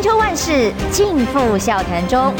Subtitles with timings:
[0.00, 2.32] 千秋万世尽付笑谈中。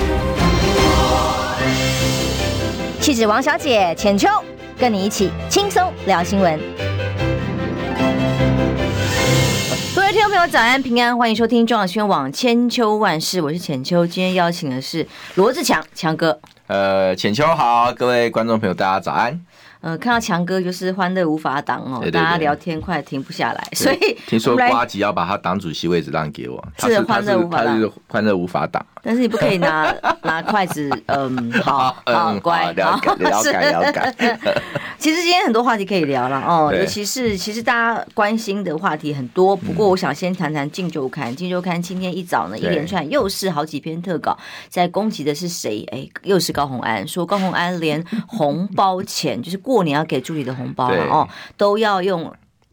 [3.03, 4.29] 气质王小姐浅秋，
[4.79, 6.59] 跟你一起轻松聊新闻。
[9.95, 14.07] 各位听众朋友，早安平安，欢迎收听中广新闻网千秋万事，我是浅秋。
[14.07, 16.41] 今天邀请的是罗志强强哥。
[16.67, 19.39] 呃，浅秋好，各位观众朋友，大家早安。
[19.81, 28.85] 呃，看到强哥就是欢乐无法挡哦，对对对，大家聊天快停不下来，所以听说瓜吉要把他党主席位置让给我，是欢乐无法挡，欢乐无法挡。
[29.03, 34.39] 但是你不可以拿 拿筷子，嗯，好，好，乖，好，了解，了解。
[34.99, 39.57] 其实今天很多话题可以聊了哦，尤其是其实大家关心的话题很多。
[39.57, 44.37] 不过我想先谈谈《镜周刊》，《镜周刊》今天一早呢，一连串又是好几篇特稿，
[44.69, 45.83] 在攻击的是谁？
[45.91, 52.31] 哎，又是高红安，说高红安连红包钱，就是过年要给助理的红包了哦，都要用。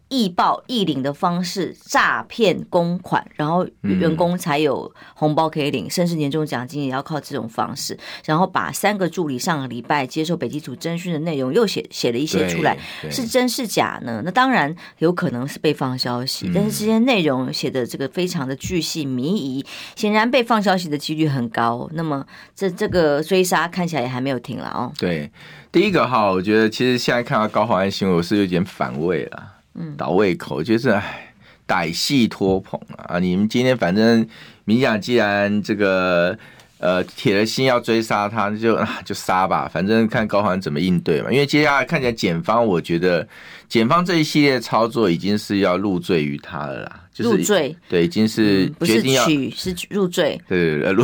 [0.09, 7.97] 易报易领的方式诈骗公款，然后员工才有红包可以领，甚至年终奖金也要靠这种方式。
[8.25, 12.77] 然后把三个助理上个礼拜接受北基组征讯的内容又写写了一些出来，
[13.09, 14.21] 是真是假呢？
[14.23, 21.89] 那当然有可能是被放消息，但是这些内容写的这个非常的巨细靡遗，显然被放消息的几率很高。
[21.93, 24.91] 那么这这个追杀看起来也还没有停了哦。
[24.97, 25.29] 对，
[25.71, 29.56] 第一个哈，我觉得其实现在看到高华安新闻，我是有点反胃了。
[29.97, 31.33] 倒胃口就是哎，
[31.67, 33.19] 歹戏拖棚啊！
[33.19, 34.27] 你们今天反正
[34.65, 36.37] 民进既然这个
[36.79, 41.31] 呃铁了心要追杀他，就啊就杀吧，反正看高环怎么应对嘛。
[41.31, 43.27] 因为接下来看起来检方，我觉得
[43.67, 51.03] 检方这一系列操作已经是要入罪于他了啦，就是入罪，对，已经是决定要取是入罪，对对对，入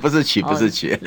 [0.00, 0.98] 不是取不是取，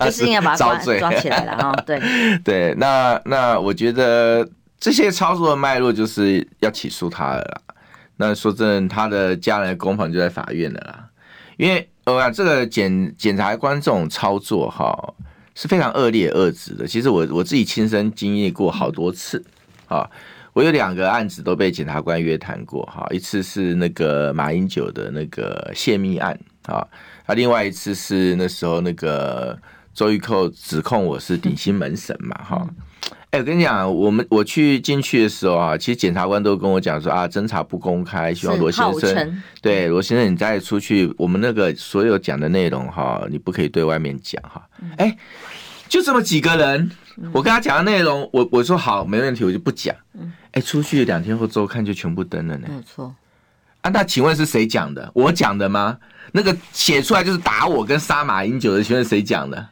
[0.00, 1.72] 就是应该把他抓抓 起来了啊！
[1.84, 2.00] 对
[2.44, 4.48] 对，那那我觉得。
[4.84, 7.74] 这些操作的脉络就是要起诉他了啦。
[8.18, 11.08] 那说真的，他的家人的攻防就在法院了啦。
[11.56, 14.94] 因为我讲这个检检察官这种操作哈
[15.54, 16.86] 是非常恶劣恶质的。
[16.86, 19.42] 其实我我自己亲身经历过好多次
[19.88, 20.06] 啊。
[20.52, 23.06] 我有两个案子都被检察官约谈过哈。
[23.10, 26.86] 一次是那个马英九的那个泄密案啊，
[27.26, 29.58] 那，另外一次是那时候那个
[29.94, 32.68] 周玉蔻指控我是顶新门神嘛哈。
[33.34, 44.64] 哎，我跟你讲，我们我去进去的时候啊，其实检察官都跟我讲说啊，侦查不公开，希望罗先生，对罗先生，你再出去，我们那个所有讲的内容哈，你不可以对外面讲哈。
[44.98, 45.18] 哎，
[45.88, 46.88] 就这么几个人，
[47.32, 49.92] 我跟他讲的内容，我我说好，没问题，我就不讲。
[50.52, 52.68] 哎，出去两天后周刊就全部登了呢。
[52.70, 53.12] 没错。
[53.80, 55.10] 啊，那请问是谁讲的？
[55.12, 55.98] 我讲的吗？
[56.30, 59.68] 那个写出来就是打我跟杀马英九的，请问谁讲的？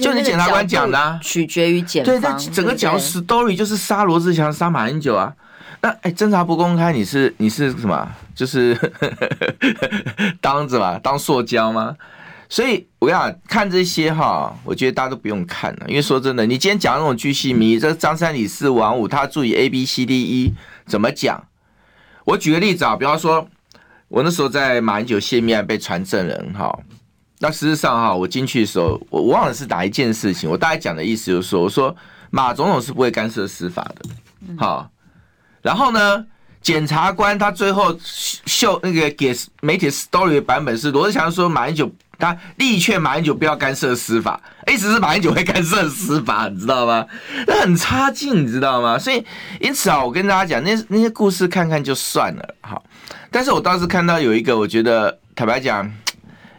[0.00, 2.20] 就你检察官讲的，啊，取决于检方。
[2.20, 5.32] 对，这整个讲 story 就是杀罗志祥、杀马英九啊。
[5.80, 8.08] 那哎，侦查不公开，你是你是什么？
[8.34, 8.76] 就是
[10.40, 11.94] 当着嘛，当塑胶吗？
[12.48, 20.54] 所以我要看这些哈，我觉得大家都不用看了，因为说真的，你今天讲那种巨细靡遗，这张三李四王五，他注意 A B C D E
[20.86, 21.44] 怎么讲？
[22.24, 23.46] 我举个例子啊，比方说，
[24.08, 26.76] 我那时候在马英九泄密案被传证人哈。
[27.38, 30.48] 那事实上哈，我进去的时候，我忘了是哪一件事情。
[30.48, 31.94] 我大概讲的意思就是说，我说
[32.30, 34.08] 马总统是不会干涉司法的，
[34.58, 34.90] 好。
[35.60, 36.24] 然后呢，
[36.62, 47.06] 检察官他最后秀那个给媒体 story 的版本是罗志祥说马英九他力劝马英九不要干涉司法，意思是马英九会干涉司法，你知道吗？
[47.46, 48.98] 那很差劲，你知道吗？
[48.98, 49.22] 所以
[49.60, 52.82] 因此啊，我跟大家讲，那那些故事看看就算了，好。
[53.30, 55.92] 但是我倒是看到有一个，我觉得坦白讲。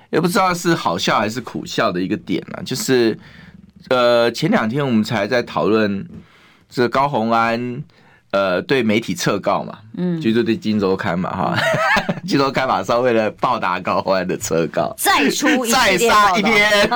[0.09, 3.17] 也不知道是好笑还是苦笑的一个点啊，就是，
[3.89, 6.07] 呃，前两天我们才在讨论
[6.69, 7.83] 这高红安，
[8.31, 11.55] 呃，对媒体撤告嘛，嗯，就是对《金周刊》嘛，哈，
[12.27, 16.87] 《金周刊》马上为了报答高虹安的撤告，再出一再杀一篇，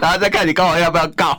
[0.00, 1.34] 然后再看你高虹安要不要告，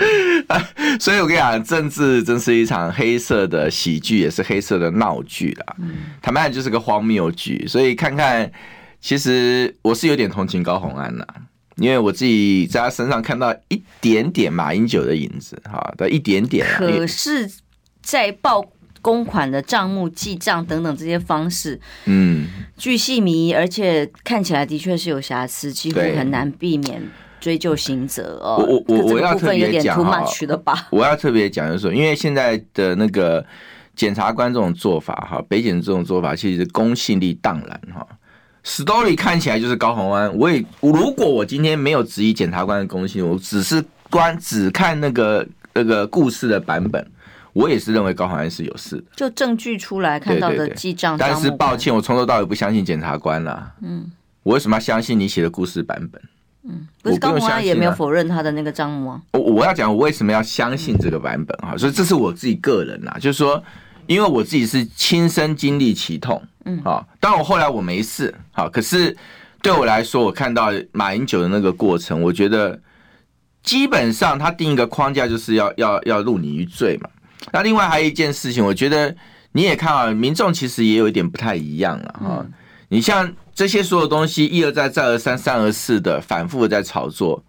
[1.00, 5.76] 所以我跟你讲，政治真是一场黑色的喜剧，也是黑色的闹剧啦，
[6.22, 8.50] 坦白讲就是个荒谬剧，所以看看。
[9.00, 11.24] 其实我是有点同情高红安呐，
[11.76, 16.66] 因为我自己在他身上看到一点点马英九的影子，哈，的一点点。
[16.76, 17.48] 可是，
[18.02, 18.64] 在报
[19.00, 27.00] 公款的账目记账等等这些方式，嗯，巨细靡遗，而且看起来的确是有瑕疵，几乎很难避免
[27.38, 28.56] 追究刑责哦。
[28.66, 30.24] 我我我要特别讲哈，
[30.90, 33.44] 我要特别讲就是说，因为现在的那个
[33.94, 38.04] 检察官这种做法哈，北检这种做法其实公信力荡然哈。
[38.66, 47.06] Story 看起来就是高虹安，我也如果我今天没有质疑检察官的公信，我只是观只看那个那个故事的版本，
[47.52, 49.04] 我也是认为高虹安是有事的。
[49.14, 53.72] 就证据出来看到的记账，但是抱歉，我从头到尾不相信检察官啦。
[53.80, 54.10] 嗯，
[54.42, 56.20] 我为什么要相信你写的故事版本？
[56.68, 59.22] 嗯，不是高虹安也没有否认他的那个账目啊。
[59.32, 61.76] 我我要讲我为什么要相信这个版本啊？
[61.76, 63.62] 所以这是我自己个人啦，就是说，
[64.06, 69.16] 因为我自己是亲身经历其痛，嗯，好，当然我后来我没事，好，可是
[69.62, 72.80] 对我来说，我看到马英九的那个过程，我觉得
[73.62, 77.10] 基本上他定一个框架就是要要要入你于罪嘛。
[77.52, 79.14] 那另外还有一件事情，我觉得
[79.52, 82.46] 你也看啊，民众其实也有一点不太一样了哈。
[82.88, 83.32] 你像。
[83.56, 87.42] 这些所有东西一而再再而三三而四的反复的在炒作，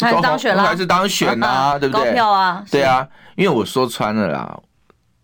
[0.00, 2.04] 还是当选了，还是当选啊，对不对？
[2.06, 3.04] 高票啊，对啊，
[3.34, 4.60] 因为我说穿了啦，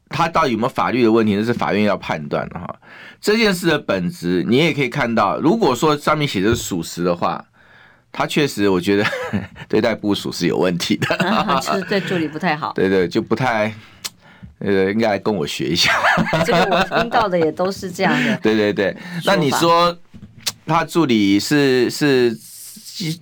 [0.08, 2.76] 他到底有没有法律的问题，那是法院要判断的哈。
[3.20, 7.44] 这件事的本质，你也可以看到，如果说上面写的是属实的话，
[8.12, 9.04] 他确实我觉得
[9.68, 11.06] 对待部署是有问题的，
[11.60, 13.72] 是对助理不太好， 对对，就不太。
[14.58, 15.92] 呃，应该来跟我学一下。
[16.46, 18.34] 这个我听到的也都是这样的。
[18.38, 19.94] 对对对，那你说
[20.64, 22.34] 他助理是是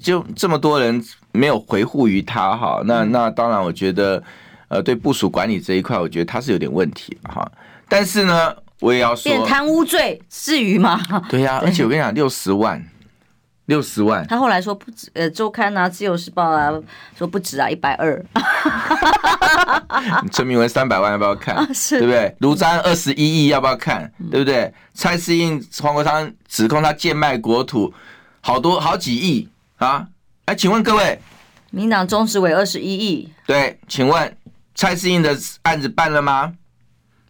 [0.01, 2.81] 就这么多人没有回复于他哈？
[2.85, 4.23] 那那当然，我觉得
[4.75, 7.49] 呃，对部署管理这一块，我觉得他是有点问题哈。
[7.89, 11.01] 但是呢，我也要说，变贪污罪至于吗？
[11.31, 12.85] 对呀、啊，而且我跟你讲，六十万。
[13.67, 16.71] 六十万，他后来说不止，呃，周刊啊，自由时报啊，
[17.17, 18.23] 说不止啊，一百二。
[20.31, 21.73] 陈明文三百万要不要看？
[21.73, 22.37] 是，对不对？
[22.41, 24.13] 卢詹二十一亿要不要看？
[24.31, 24.71] 对不对？
[24.93, 27.91] 蔡世应、黄国昌指控他贱卖国土，
[28.43, 29.49] 好多好几亿
[29.79, 30.07] 啊！
[30.45, 31.19] 哎，请问各位，
[31.71, 34.37] 民党中执委二十一亿，对，请问
[34.75, 36.55] 蔡适应的案子办了吗？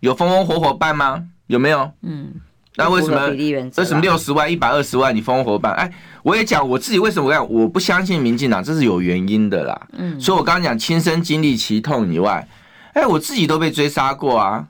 [0.01, 1.25] 有风风火火办吗？
[1.47, 1.91] 有没有？
[2.03, 2.33] 嗯。
[2.77, 3.29] 那为什么？
[3.29, 5.73] 为什么六十万、一百二十万你风火办？
[5.75, 5.93] 哎，
[6.25, 9.87] 我也讲我自己为什么我讲我不相信民进党，这是有原因的啦。
[9.93, 12.49] 嗯，所以我刚刚讲亲身经历其痛以外，
[12.95, 14.67] 哎，我自己都被追杀过啊。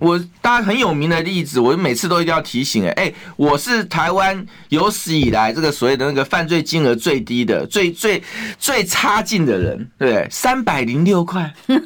[0.00, 8.22] 我大家很有名的例子，我每次都一定要提醒哎，我是台湾有史以来这个所谓的那个犯罪金额最低的、最最
[8.58, 10.26] 最差劲的人，对不对？
[10.30, 11.78] 三百零六块， 对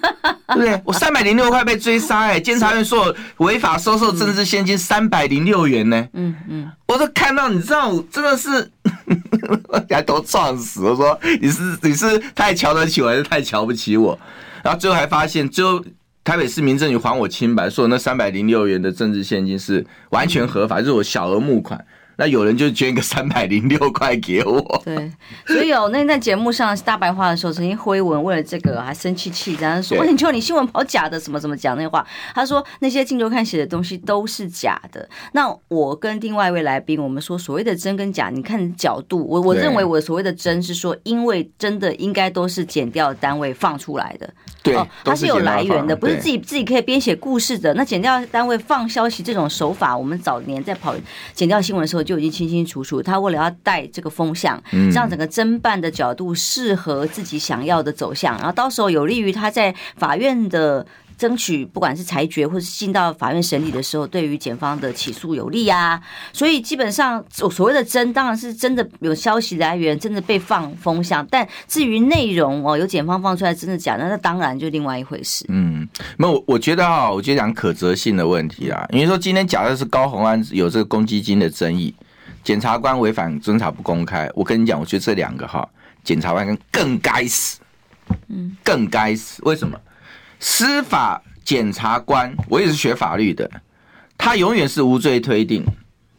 [0.47, 0.81] 不对？
[0.85, 8.71] 我三百零六块被追杀，哎，监察院说违法收受政治现金三百零六元呢，嗯嗯，我都看到，你知道，真的是，
[9.91, 14.17] 还都撞死，我说你是你是太瞧得起我，还是太瞧不起我？
[14.63, 15.85] 然后最后还发现，最后。
[16.25, 21.85] 台北市民政局还我清白，说那三百零六元的政治现金是完全合法，就是我小额募款。
[22.17, 24.83] 那有人就捐个 三百零六块给我。
[24.85, 25.13] 对，
[25.47, 35.09] 所以有那在节目上大白话的时候，曾经辉文为了这个还生气气，然后说：“你就你新闻跑假的，什么什么讲那话。”他说那些镜周刊写的东西都是假的。
[35.33, 44.33] 那我跟另外一位来宾，我们说所谓的真跟假，你看角度，我我认为我所谓的真是说，因为真的应该都是减掉单位放出来的，
[44.63, 47.75] 对，它是有来源的，不是自己自己可以编写故事的。
[47.75, 50.95] 那减掉单位放消息这种手法，我们早年在跑
[51.33, 52.04] 减掉新闻的时候。
[52.05, 54.63] 就已经清清楚楚，他为了要带这个风向，
[54.93, 60.87] 让整个侦办的角度适合自己想要的走向，然后到时候有利于他在法院的
[61.17, 66.01] 争取，不管是裁决或是进到法院审理的时候，对于检方的起诉有利啊。
[66.33, 71.27] 所以基本上，所谓的真当然是真的有消息来源，真的被放风向。
[71.31, 75.45] 但至于内容哦，有检方放出来真的假的，那当然就另外一回事。
[75.49, 75.89] 嗯，
[76.19, 78.87] 那我，我觉得啊，我觉得讲可责性的问题啊。
[78.91, 81.95] 因为说今天假设是高红安有这个公积金的争议。
[82.43, 85.67] 检察官违反侦查不公开，我跟你讲，我觉得这两个哈，
[86.03, 87.59] 检察官更该死，
[88.29, 89.41] 嗯，更该死。
[89.45, 89.81] 为什么？
[90.47, 93.51] 司法检察官，我也是学法律的，
[94.19, 95.65] 他永远是无罪推定，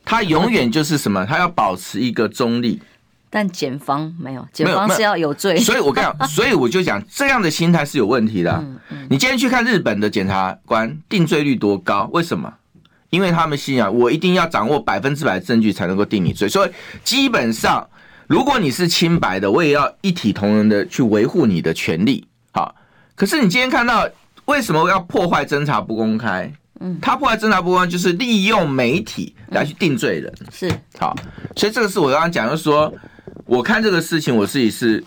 [0.03, 1.23] 他永远就是什么？
[1.23, 2.81] 他要保持一个中立。
[3.29, 5.55] 但检方没有，检方是要有罪。
[5.57, 8.51] 所以我跟你讲， 所以我就讲这样的心态是有问题的。
[8.53, 12.09] 嗯嗯，你今天去看日本的检察官定罪率多高？
[12.11, 12.51] 为什么？
[13.11, 16.71] 因为他们信仰，我一定要掌握百分之百的证据才能够定你罪，所以
[17.03, 17.87] 基本上，
[18.25, 22.25] 如果你是清白的，我也要一体同仁的去维护你的权利。
[23.15, 24.07] 好，可是你今天看到
[24.45, 26.51] 为什么要破坏侦查不公开？
[26.81, 30.33] 嗯，他破坏侦查不公开就是利用媒体来去定罪人。
[30.51, 30.69] 是
[30.99, 31.15] 好，
[31.55, 32.93] 所以这个是我刚刚讲，就是说，
[33.45, 35.03] 我看这个事情，我自己是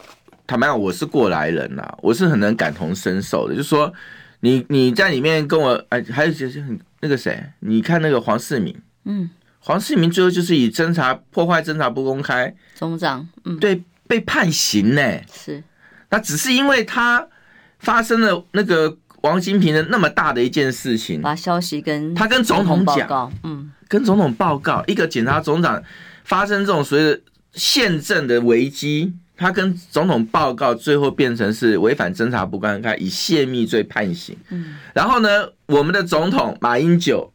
[0.46, 3.54] 坦白讲，我是过来人呐，我是很能感同身受的。
[3.54, 3.92] 就是说，
[4.40, 6.78] 你你在里面跟我哎，还有就是很。
[7.00, 15.00] 那个谁，你看那个黄世明，嗯，黄世明最后就是以侦查破坏侦查不公开，总长，嗯，对，被判刑呢。
[15.32, 15.62] 是，
[16.10, 17.24] 那只是因为他
[17.78, 25.82] 发生了那个王金平的那么大的一件事情，把消息跟他跟总统讲，嗯，跟总统报告，一个检察总长
[26.24, 27.20] 发生这种所谓的
[27.54, 34.36] 宪政的危机，他跟总统报告，最后变成是违反侦查不公开，以泄密罪判刑。
[34.50, 37.32] 嗯，然后呢，我们的总统马英九，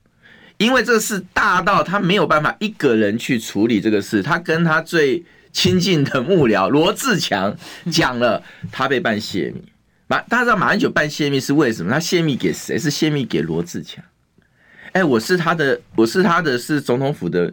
[0.57, 7.55] 因为这个事大到他没有办法一个人去处理这个事，他跟他最亲近的幕僚罗志强
[7.91, 9.61] 讲了，他被办泄密。
[10.13, 11.91] 马大家知道马英九办泄密是为什么？
[11.91, 12.77] 他泄密给谁？
[12.77, 14.03] 是泄密给罗志强。
[14.91, 17.51] 哎，我是他的，我是他的是总统府的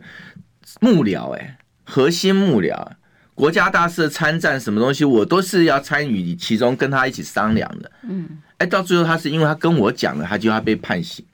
[0.79, 2.87] 幕僚，哎，核心幕僚。
[3.35, 7.90] 国家大事的参战什么东西，我都是要参与其中，跟他一起商量的。
[8.02, 11.25] 嗯，哎，到最后他是因为他跟我讲了，他就要被判刑，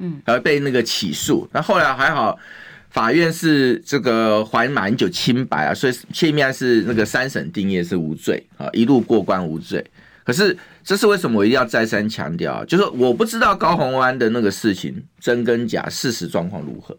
[0.00, 1.48] 嗯，而被那个起诉。
[1.52, 2.36] 那后来还好，
[2.90, 9.84] 法院是这个还马英九清白啊，所以前面是那个三审定谳是无罪啊，一路过关无罪。
[10.24, 12.64] 可是这是为什么我一定要再三强调？
[12.64, 16.96] 就是我不知道高宏安的那个事情真跟假，事实状况如何。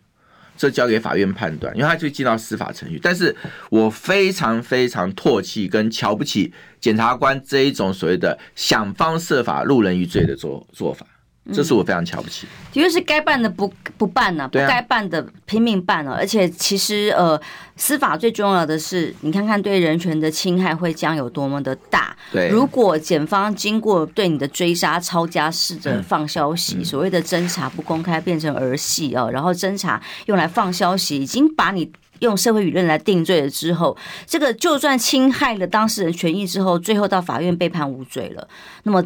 [0.56, 3.00] 这交给法院判断，因为他就进到司法程序。
[3.02, 3.36] 但是
[3.72, 11.08] 我非常非常唾弃跟瞧不起检察官这一种所谓的想方设法路人于罪的做做法。
[11.52, 16.18] 这是我非常瞧不起，的确是该办的不不办呢、啊，不该办的拼命办了、啊。
[16.18, 17.38] 而且其实呃，
[17.76, 22.16] 司法最重要的是，你看看对人权的侵害会将有多么的大。
[22.32, 38.48] 对，如果检方经过对你的追杀、抄家式的放消息，所谓的侦查不公开变成儿戏哦，然后侦查用来放消息，已经把你用社会舆论来定罪了之后，这个就算侵害了当事人权益之后，最后到法院被判无罪了，
[38.84, 39.04] 那么。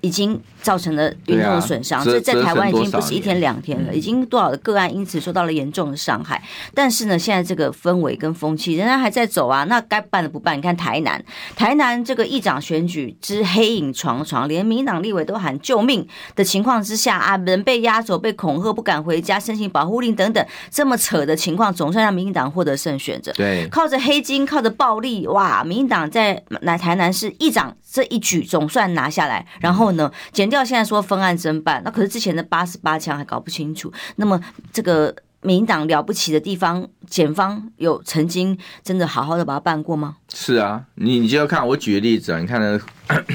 [0.00, 6.42] 已经造成了严重的损伤，这在台湾已经不是一天两天了，已经多少的个案因此受到了严重的伤害。
[6.74, 9.64] 但是呢，现在这个氛围跟风气仍然还在走啊。
[9.64, 11.22] 那该办的不办，你看台南，
[11.54, 23.32] 台南这个议长选举之黑影幢幢，连民党立委都喊救命的情况之下啊，人被押走、被恐吓、不敢回家、申请保护令等等，这么扯的情况，总算让民进党获得胜选者。
[23.32, 33.92] 对，靠着黑金，靠着暴力，哇，民进党在来台南市议长这一举总算拿下来，然后呢，减掉现在说分案侦办，那可是之前的八十八枪还搞不清楚。
[34.16, 34.40] 那么
[34.72, 40.16] 这个民进党了不起的地方，检方有曾经真的好好的把它办过吗？
[40.34, 42.80] 是啊，你你就要看我举个例子啊，你看呢，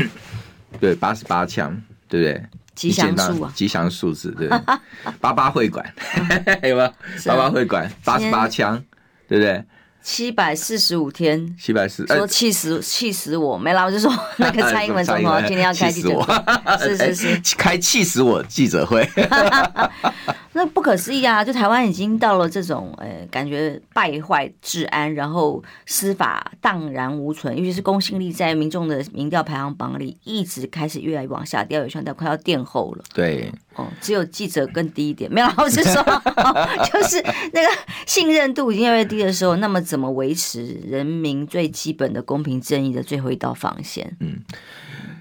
[0.79, 2.45] 对，八十八枪，对不对？
[2.75, 4.49] 吉祥数啊，吉祥数字，对，
[5.21, 5.85] 八八会馆
[6.61, 6.91] 有吗？
[7.25, 8.83] 八八会馆，八十八枪，
[9.29, 9.63] 对不对？
[10.05, 19.03] 七百四十五天，七百四说气死气死我，没啦，我就说 那个蔡英文总统今天要开记者会，是是是，开气死我记者会。
[20.57, 21.43] 那不可思议啊！
[21.43, 33.03] 就台湾已经到了这种，呃、欸，感觉败坏治安，然后司法荡然无存，尤其是公信力在民众的民调排行榜里一直开始越来越往下掉，有像到快要垫后了。
[33.13, 36.01] 对，哦，只有记者更低一点，没有，我是说，
[36.89, 37.21] 就是
[37.51, 37.67] 那个
[38.05, 44.15] 信任度已经越来越低的时候，那么怎么维持人民最基本的公平正义的最后一道防线？
[44.21, 44.39] 嗯。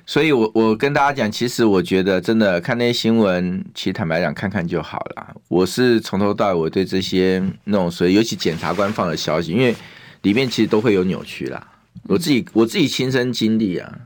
[0.07, 5.35] 所以我，我我跟大家讲，其实我觉得真的看那些新闻，其实坦白讲，看看就好了。
[5.49, 9.75] 我是从头到尾，我对这些那种，所以尤其检察官放的消息，因为
[10.23, 11.67] 里面其实都会有扭曲啦。
[12.03, 13.99] 我自己我自己亲身经历啊，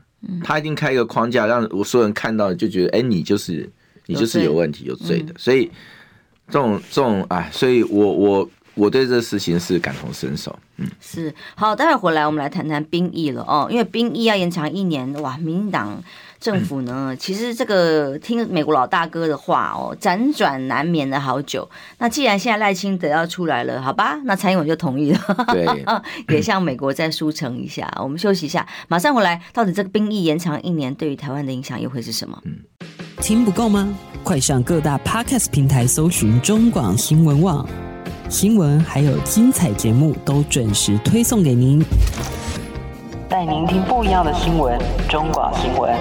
[0.43, 3.69] 他一定开一个框架，让我所有人看到就觉得，哎，你就是
[4.05, 5.33] 你就是有问题、有罪的。
[5.37, 5.69] 所以
[6.47, 8.49] 这种这种，哎，所以我我。
[8.79, 16.01] 我对这事情是感同身受，嗯，是好，待会回来我们来谈谈兵役了哦，因为兵役要延长一年，哇，民进党
[16.39, 21.69] 政府呢，其实这个听美国老大哥的话哦，辗转难眠了好久。
[21.97, 25.19] 那既然现在赖清德要出来了，好吧，那蔡英文就同意了，
[25.51, 25.67] 对，
[26.33, 27.91] 也向美国再输诚一下。
[28.01, 32.41] 我们休息一下，马上回来，到底这个兵役延长一年对于台湾的影响又会是什么？
[32.45, 32.59] 嗯，
[33.19, 33.93] 听不够吗？
[34.23, 37.67] 快上各大 Podcast 平台搜寻中广新闻网。
[38.29, 41.83] 新闻还有精彩节目都准时推送给您，
[43.27, 44.79] 带您听不一样的新闻。
[45.09, 45.91] 中广新闻，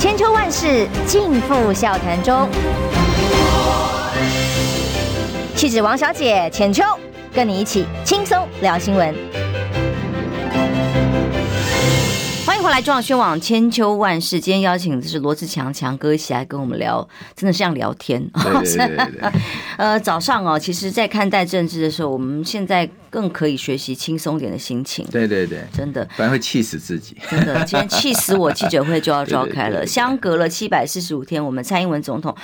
[0.00, 2.48] 千秋万世尽付笑谈中。
[5.54, 6.82] 气质王小姐浅秋，
[7.32, 9.14] 跟你一起轻松聊新闻。
[12.62, 14.38] 迎回来，中广新闻网千秋万世。
[14.38, 18.24] 今天邀请的是罗志强强哥一起来跟我们聊，真的像聊天。
[18.34, 19.32] 对对对对对
[19.76, 25.06] 呃，早上哦，其实，在看待政治的时候，我们现在更可以学习轻松点的心情。
[25.10, 27.14] 对对对，真的，不然会气死自己。
[27.30, 28.50] 真的，今天气死我！
[28.50, 32.34] 记者会就要召开了， 相隔了七百四十五天，我们蔡英文总统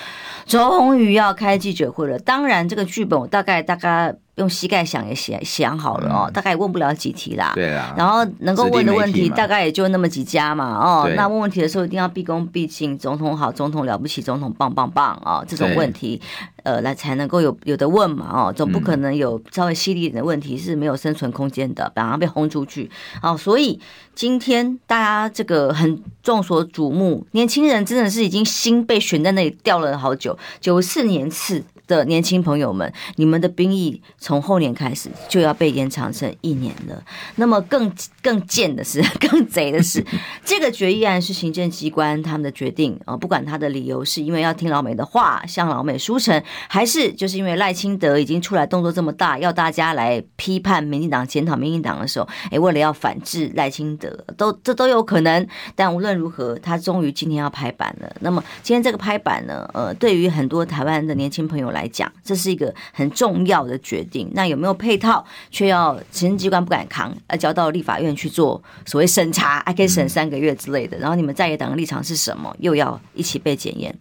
[0.45, 2.19] 终于要开记者会了。
[2.19, 4.15] 当然，这个剧本我大概大概。
[4.39, 7.51] 用膝盖想也想想好了哦，大概也问不了几题啦。
[7.55, 7.93] 对啊。
[7.97, 11.11] 然后能够问的问题大概也就那么几家嘛哦。
[11.13, 16.21] 那问问题的时候一定要毕恭毕敬，总统好，总统了不起，总统棒棒棒啊，这种问题
[16.63, 22.89] 呃，来才能够有有的问嘛，哦，总不可能有稍微犀利一点的问题是没有生存空间的，马上被轰出去，
[23.21, 23.79] 哦，所以
[24.15, 31.63] 今天大家这个很众所瞩目，年轻人真的是已经心被悬在那里吊了好久，九四年次。
[31.89, 37.03] 的年轻朋友们，你们的兵役从后年开始就要被延长成一年了。
[37.35, 37.91] 那么更
[38.21, 40.05] 更贱的是， 更贼的是，
[40.45, 55.45] 这个决议案是行政机关他们的决定啊，不管他的理由是因为要听老美的话，向老美书诚，还是就是因为赖清德已经出来动作这么大，要大家来批判民进党、检讨民进党的时候，哎，为了要反制赖清德，都这都有可能。
[55.75, 58.15] 但无论如何，他终于今天要拍板了。
[58.19, 64.29] 那么今天这个拍板呢，呃，对于很多台湾的年轻朋友来，来讲，这是一个很重要的决定。
[64.33, 70.97] 那有没有配套，却要行政机关不敢扛，而交到立法院去做所谓审查，还可以审三个月之类的。
[70.97, 72.55] 然后你们在野党的立场是什么？
[72.59, 73.97] 又要一起被检验。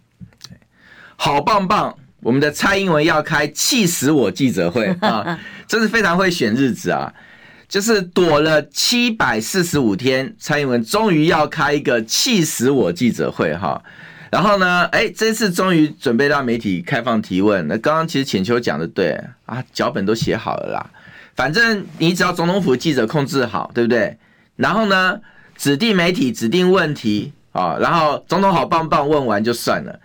[1.16, 1.96] 好棒棒！
[2.20, 7.14] 我们的蔡英文要开气死我记者会 啊，真是非常会选日子啊！
[7.68, 13.80] 就是躲了七百四十五天，蔡英文终于要开一个气死我记者会哈。
[14.30, 17.66] 然后呢，哎，这次终于准备让媒体开放提问。
[17.66, 20.90] 那刚刚其实浅秋讲的对啊，脚本都写好了啦。
[21.34, 24.18] 反正你只要总统府记者控制好，对不对？
[24.56, 25.20] 然后呢，
[25.56, 30.00] 指定媒体指定问题啊，然后总统好棒棒问完就算了。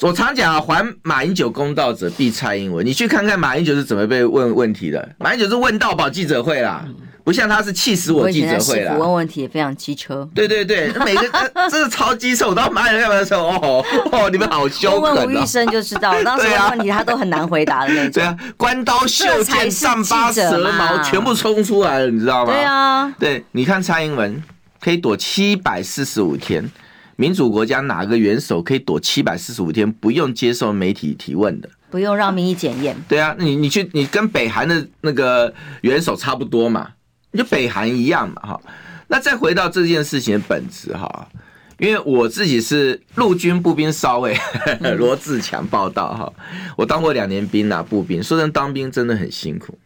[0.00, 2.86] 我常讲啊，还马英九公道者必蔡英文。
[2.86, 5.08] 你去看看马英九是怎么被问问题的？
[5.18, 6.86] 马英九是问到饱记者会啦。
[7.28, 10.26] 不像他是气死我记者会了，问问题也非常机车。
[10.34, 11.28] 对对对，每个
[11.70, 12.48] 真的超机车。
[12.48, 15.14] 我当马人干嘛的时候，哦 哦，你们好凶狠。
[15.14, 18.12] 问吴医生就知道， 当时问题他都很难回答的那种。
[18.12, 22.50] 对啊，关刀袖剑上八蛇矛全部冲出来了，你知道吗？
[22.54, 24.42] 对啊，对，你看蔡英文
[24.80, 26.66] 可以躲七百四十五天，
[27.16, 31.68] 民主国家哪个元首可以躲七百四十五天不用接受媒体提问的？
[31.90, 32.96] 不用让民意检验？
[33.06, 36.88] 对啊，你你去你跟北韩的那个元首差不多嘛。
[37.32, 38.60] 就北韩一样嘛，哈。
[39.08, 41.28] 那再回到这件事情的本质，哈，
[41.78, 44.36] 因为我自己是陆军步兵少尉
[44.98, 46.32] 罗志强报道，哈。
[46.76, 48.22] 我当过两年兵啊，步兵。
[48.22, 49.78] 说真，当兵真的很辛苦，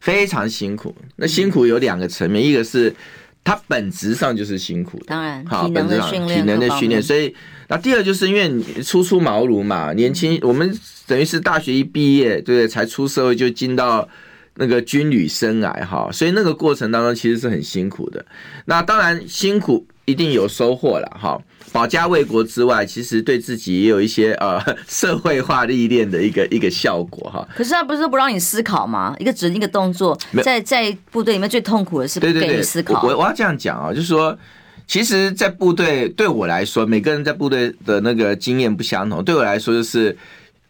[0.00, 0.96] 非常辛苦。
[1.16, 2.94] 那辛苦有两个层面，一个是
[3.42, 7.02] 它本质上就是辛苦，当然，好，本质上体能的训练。
[7.02, 7.34] 所以，
[7.68, 10.74] 那第二就是因为你初出茅庐嘛，年轻，我们
[11.06, 12.66] 等于是大学一毕业，对不对？
[12.66, 14.08] 才出社会就进到。
[14.56, 18.24] 那个军旅生涯哈，所以那个过程当中其实是很辛苦的。
[18.66, 21.40] 那当然辛苦一定有收获了哈，
[21.72, 27.48] 保家卫国之外，其实对自己也有一些呃社会化历练的一个一个效果哈。
[27.56, 29.16] 可是他不是不让你思考吗？
[29.18, 33.02] 一个指令一个动作，在在部队里面最痛苦的是不给你思考。
[33.02, 34.38] 我我要这样讲啊，就是说，
[34.86, 39.24] 其实，在部队对我来说，每个人在部队的那个经验不相同。
[39.24, 40.16] 对我来说，就是。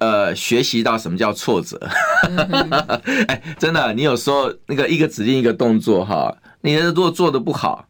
[0.05, 1.81] 呃，学习到什么叫挫折？
[3.27, 7.89] 哎，真的，你有时候那个一个指令一个动作哈，你的如果做的不好，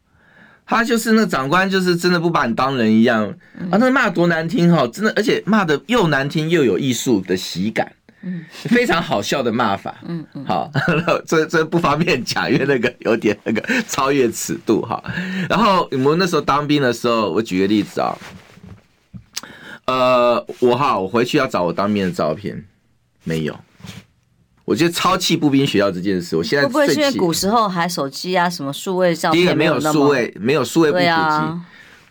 [0.65, 3.29] 他就是那长官就是真的不把你当人一样
[3.69, 7.91] 啊，那骂多难听哈，真的，而且骂的又难听又有艺术的喜感，
[8.23, 10.71] 嗯，非常好笑的骂法，嗯嗯，好，
[11.27, 15.03] 这这不方便讲，因为那个有点那个超越尺度哈。
[15.49, 18.17] 然后我们那时候当兵的时候，我举个例子啊。
[19.87, 22.65] 呃，我哈，我回去要找我当面的照片，
[23.25, 23.55] 没有。
[24.65, 29.39] 我觉得超气步兵学校这件事，我现在会不会是因为古时候还手机啊，什么数位照片？
[29.39, 31.61] 第一个没有数位，没有数位不普及，啊、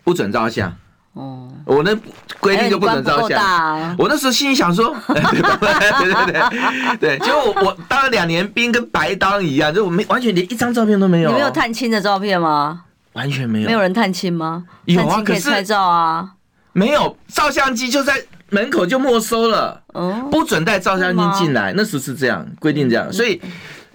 [0.04, 0.72] 不准照相。
[1.14, 1.92] 哦，我那
[2.38, 3.38] 规定就不准照相。
[3.40, 11.30] 哎、我那时候心里想说， 对对对对对，结果我我当了两年兵，跟白当一样，就我没完全连一张照片都没有。
[11.30, 12.84] 你没有探亲的照片吗？
[13.14, 13.66] 完全没有。
[13.66, 14.64] 没有人探亲吗？
[14.84, 16.33] 有啊，可以拍照啊。
[16.74, 19.82] 没有照相机就在门口就没收了，
[20.30, 21.72] 不准带照相机进来。
[21.74, 23.40] 那时候是这样规定，这样，所以。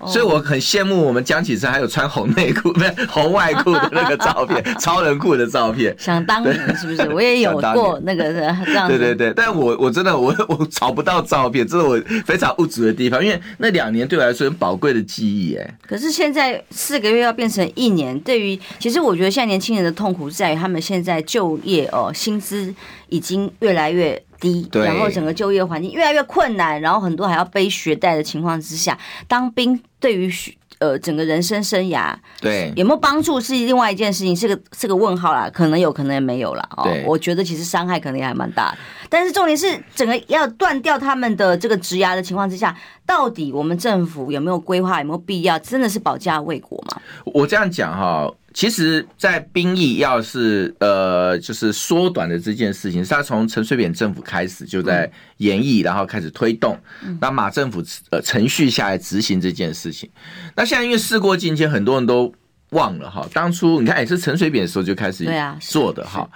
[0.08, 5.96] 所以我很羡慕我们江启臣还有穿红内裤、不是红外裤的那个照片， 超人裤的照片。
[5.98, 7.02] 想当年是不是？
[7.14, 8.88] 我也有过那个这样。
[8.88, 13.24] 对对对，但我我真的我我找不到照片，这是我非常不足的地方。
[13.24, 15.78] 因为那两年对我来说很宝贵的记忆哎。
[15.88, 22.74] 可是现在四个月要变成一年，对于其实我觉得现在年轻人的痛苦在于他们现在就业哦，薪资
[23.10, 24.22] 已经越来越。
[24.40, 28.98] 低，然后整个就业环境越来越困难，然后很多还要背学贷的情况之下，
[29.28, 30.32] 当兵对于
[30.80, 36.70] 呃整个人生生涯对有没有帮助是另外一件事情，是个是个问号啦，可能有可能也没有啦。
[36.78, 38.78] 哦，我觉得其实伤害可能也还蛮大的。
[39.10, 42.74] 但是重点是整个要断掉他们的这个职涯的情况之下，
[43.06, 47.02] 到底我们政府有没有规划，有没有必要真的是保家卫国吗？
[47.26, 56.76] 我这样讲哈，其实，在兵役要是呃，就是缩短的这件事情，是他从陈水扁政府开始就在研议，然后开始推动，
[57.22, 60.10] 那马政府呃程序下来执行这件事情。
[60.56, 62.34] 那现在因为事过境迁，很多人都
[62.72, 65.28] 忘了哈，当初你看也是陈水扁的时候就开始
[65.62, 66.28] 做的哈。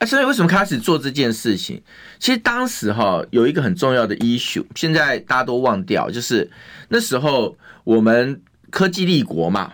[0.00, 1.80] 那所以为什么开始做这件事情？
[2.18, 6.50] 其实当时哈有一个很重要的 issue，现在大家都忘掉，就是
[6.88, 9.72] 那时候我们科技立国嘛。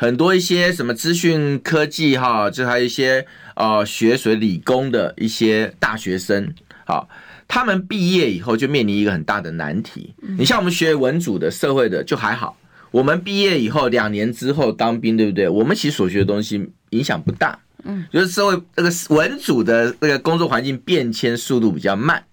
[0.00, 6.54] 很多一些什么资讯科技哈，就还有一些呃学水理工的一些大学生，
[6.86, 7.06] 好，
[7.46, 10.14] 他们毕业以后就面临一个很大的难题。
[10.38, 12.56] 你像我们学文组的、社会的就还好，
[12.90, 15.46] 我们毕业以后两年之后当兵，对不对？
[15.46, 22.24] 我们其实所学的东西影响不大，嗯，就是社会那个文组的那个工作环境变迁速度比较慢。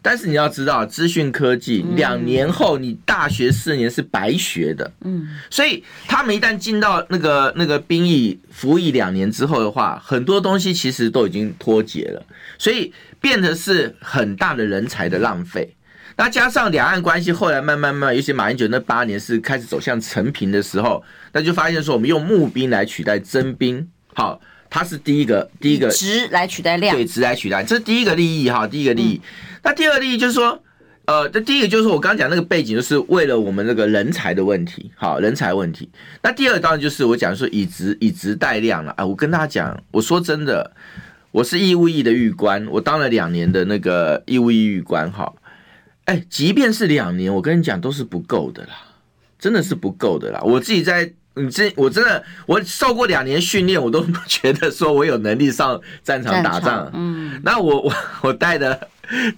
[0.00, 4.92] 但是你要知道，资讯科技两年后，你大学四年是白学的。
[5.04, 12.24] 嗯，所以他们一旦进到那个那个兵役服役两年之后的话，很多东西其实都已经脱节了，
[12.58, 15.74] 所以变得是很大的人才的浪费。
[16.14, 24.38] 那加上两岸关系后来慢慢慢，尤其马英九那八年是开始走向成平的时候，那就发现说我们用募兵来取代征兵，好，
[24.74, 29.20] 它是第一个第一个值来取代量，对，值来取代，这是第一个利益哈，第一个利益。
[29.62, 30.58] 那第二个利益就是说，
[31.04, 35.90] 呃，这第一个就是说我刚刚讲那个背景，就是为了我们那个人才的问题，好，人才问题。
[36.22, 39.04] 那第二个当然就是我讲说以值以值代量了啊！
[39.04, 40.72] 我跟大家讲，我说真的，
[41.32, 45.30] 我是义务役的狱官，我当了两年的那个义务役狱官，哈，
[46.06, 48.70] 哎，即便是两年，我跟你讲都是不够的啦，
[49.38, 50.40] 真的是不够的啦。
[50.42, 51.12] 我自己在。
[51.34, 56.90] 你这我真的我受过两年训练，我都不 觉得说我有能力上战场打仗。
[56.92, 58.88] 嗯，那我我我带的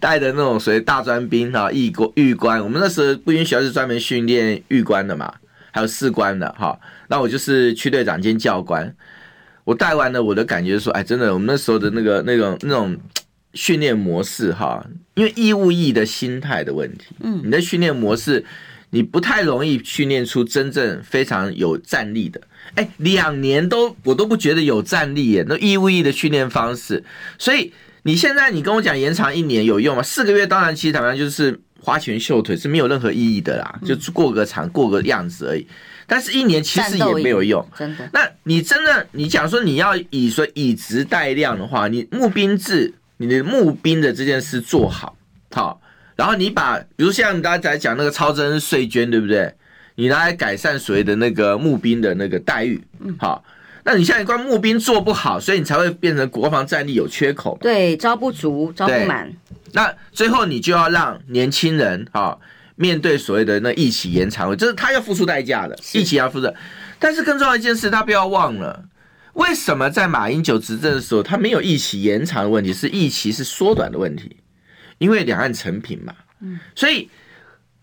[0.01, 5.33] 带的那种所谓大专兵哈，义官狱官，我们那时候步兵学校是专门训练狱官的嘛，
[5.71, 6.77] 还有士官的哈。
[7.07, 8.93] 那我就是区队长兼教官，
[9.63, 12.97] 我带完了，我的感觉说，哎，真的，我们那时候的那个那种那种
[13.53, 18.45] 训练模式哈，因为义务役的心态的问题，嗯，你的训练模式。
[18.95, 22.41] 你不太容易训练出真正非常有战力的，
[22.77, 27.03] 哎，两年都我都不觉得有战力耶，那义务役的训练方式，
[27.37, 27.73] 所以
[28.05, 30.03] 你现在你跟我讲延长一年有用吗？
[30.05, 35.67] 四个月当然其实坦白就是花拳绣腿是没有任何意义的啦，就过个场过个样子而已。
[36.07, 38.09] 但是一年其实也没有用，真的。
[38.13, 45.17] 那你真的你讲说你要以说以质代量的话，你募兵制，你的募兵的这件事做好，
[45.51, 45.81] 好。
[46.17, 49.55] 然后你把，比如像大家在讲那个超征税捐，对不对？
[49.97, 52.83] 你拿来改善所谓的那个募兵的那个待遇，
[53.17, 53.45] 好，
[53.85, 59.33] 那你现在关募兵做不好，所以你才会变成国防战力有缺口，对，招不足，招不满。
[59.71, 62.37] 那最后你就要让年轻人哈
[62.75, 66.53] 面对所谓的那役期延长，就是他要付出代价的，役期要付出。
[66.99, 68.85] 但是更重要一件事，他不要忘了，
[69.35, 74.37] 为什么在马英九执政的时候，他没有役期延长的问题，是役期是缩短的问题。
[74.99, 77.11] 因为两岸成平嘛，嗯所以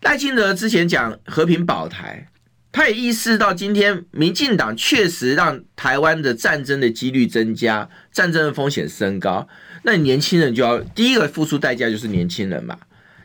[0.00, 2.28] 赖清德之前讲和平保台，
[2.72, 9.46] 他也意识到今天民进党确实让台湾的战争的几率增加，战争的风险升高。
[9.84, 12.78] 那年轻人就要第一个付出代价，就是年轻人嘛。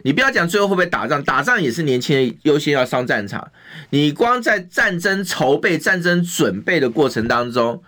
[0.04, 3.52] 你不要讲最后会不会打仗，打仗也是年轻人优先要上战场。
[3.89, 7.82] 你光在战争筹备、战争准备的过程当中，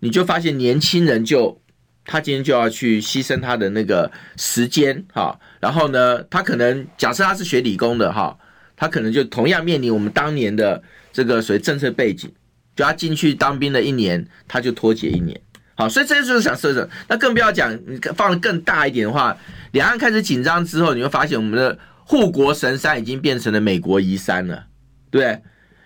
[0.00, 1.61] 你就发现年轻人就。
[2.04, 8.36] 他今天就要去牺牲他的那个时间，哈，然后呢，他可能假设他是学理工的，哈，
[8.76, 12.32] 他可能就同样面临我们当年的这个所谓政策背景，
[12.74, 15.40] 就要进去当兵的一年，他就脱节一年，
[15.76, 16.88] 好，所以这就是想设置。
[17.08, 19.36] 那更不要讲，你放得更大一点的话，
[19.70, 24.66] 两岸开始紧张之后，你会发现我们的护国神山已经变成了美国移山了，
[25.10, 25.40] 对，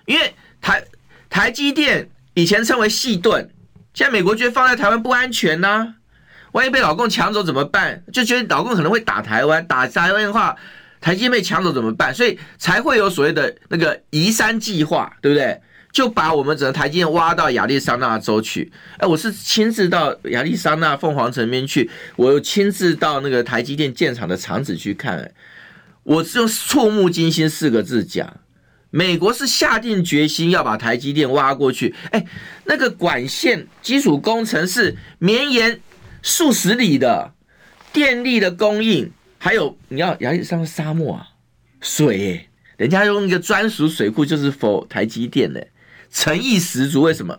[0.07, 0.83] 因为台
[1.29, 3.51] 台积电以前称为矽盾，
[3.93, 5.96] 现在美国觉得放在台湾不安全呢、
[6.57, 8.03] 万一被老共抢走怎么办？
[8.11, 10.57] 就觉得老共可能会打台湾，打台湾的话，
[11.03, 12.15] 台积电被抢走怎么办？
[12.15, 15.61] 所以才会有所谓的那个移山计划，对不对？
[15.93, 18.73] 就把我们整个台积电挖到亚利桑那州去。
[18.97, 25.19] 哎，我是亲自到亚利桑那凤凰城边去，我又亲自到那个台积电建厂的厂址去看。
[25.19, 25.31] 哎，
[26.05, 28.41] 我是用触目惊心四个字讲，
[28.91, 31.95] 美国是下定决心要把台积电挖过去。
[32.13, 32.25] 哎，
[32.65, 35.79] 那个管线基础工程是绵延。
[36.27, 37.33] 数十里的
[37.93, 41.29] 电力的供应，还有你要亚利桑那沙漠啊，
[41.81, 45.69] 水、人家用一个专属水库，就是 for 台积电的、
[46.11, 47.03] 诚意十足。
[47.03, 47.39] 为什么？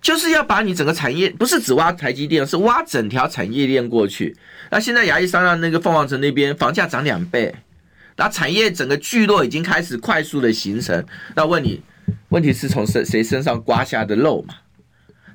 [0.00, 4.34] 就是要把你整个产业，不是只挖台积电，是挖整条产业链过去。
[4.70, 7.54] 那现在亚利桑那那个凤凰城那边房价涨两倍，
[8.16, 11.04] 那产业整个聚落已经开始快速的形成。
[11.36, 11.82] 那问你，
[12.30, 14.54] 问题是从谁谁身上刮下的肉嘛？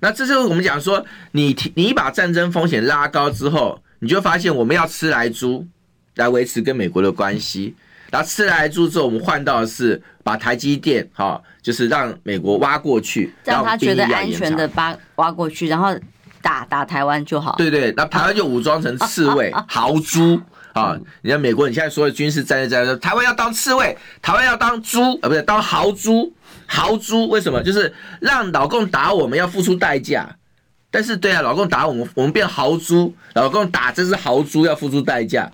[0.02, 5.66] 那这就是我们讲说，你你把战争风险拉高之后，你就发现我们要吃来猪
[6.16, 7.76] 来维持跟美国的关系。
[8.12, 15.96] 然后吃来猪之后，我们换到的是把台积电哈，就是让美国挖过去，让他觉得安全的挖挖过去，然后
[16.42, 17.54] 打打台湾就好。
[17.56, 20.42] 对对，那台湾就武装成刺猬、 豪猪
[20.74, 20.98] 啊！
[21.22, 26.34] 你看美国，你现在说的军事战略在说，台湾要当刺猬，台湾要当猪啊，不是当豪猪，
[26.70, 27.64] 豪猪为什么？
[27.64, 30.38] 就是让老共打我们要付出代价。
[30.92, 35.52] 但是对啊，老共打我们，我们变豪猪，老共打这只豪猪要付出代价。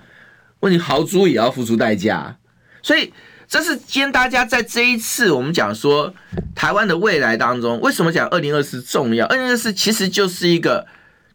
[0.60, 2.38] 问题豪猪也要付出代价。
[2.82, 3.12] 所以，
[3.48, 6.14] 这是今天大家在这一次我们讲说
[6.54, 9.26] 台湾的未来当中，为什么讲二零二四重要？
[9.28, 10.88] 二零二四其实就是一个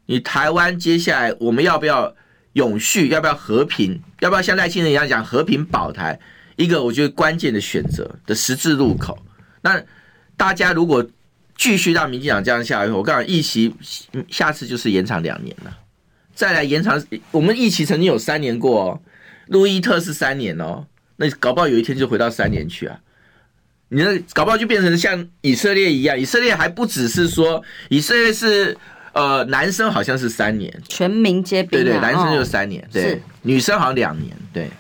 [0.07, 2.15] 你台湾接下来我们要不要
[2.55, 6.19] 永续，要不要和平，要不要像赖清德一样讲和平保台，
[6.57, 9.19] 一个我觉得关键的选择的十字路口。
[9.63, 9.83] 那
[10.37, 11.07] 大家如果
[11.57, 13.75] 继续让民进党这样下去，我告诉你，议席
[14.29, 15.77] 下次就是延长两年了，
[16.35, 19.01] 再来延长，我们议席曾经有三年过哦，
[19.49, 20.87] 路易特是三年哦。
[21.17, 22.99] 那搞不好有一天就回到三年去啊！
[23.91, 28.75] 你那搞不好就变成像以色列一样，以色列还不只是说以色列是
[29.13, 34.71] 呃男生好像是三年，全民皆兵，啊，对对，男生就三年，哦、对，是女生好像两年，对。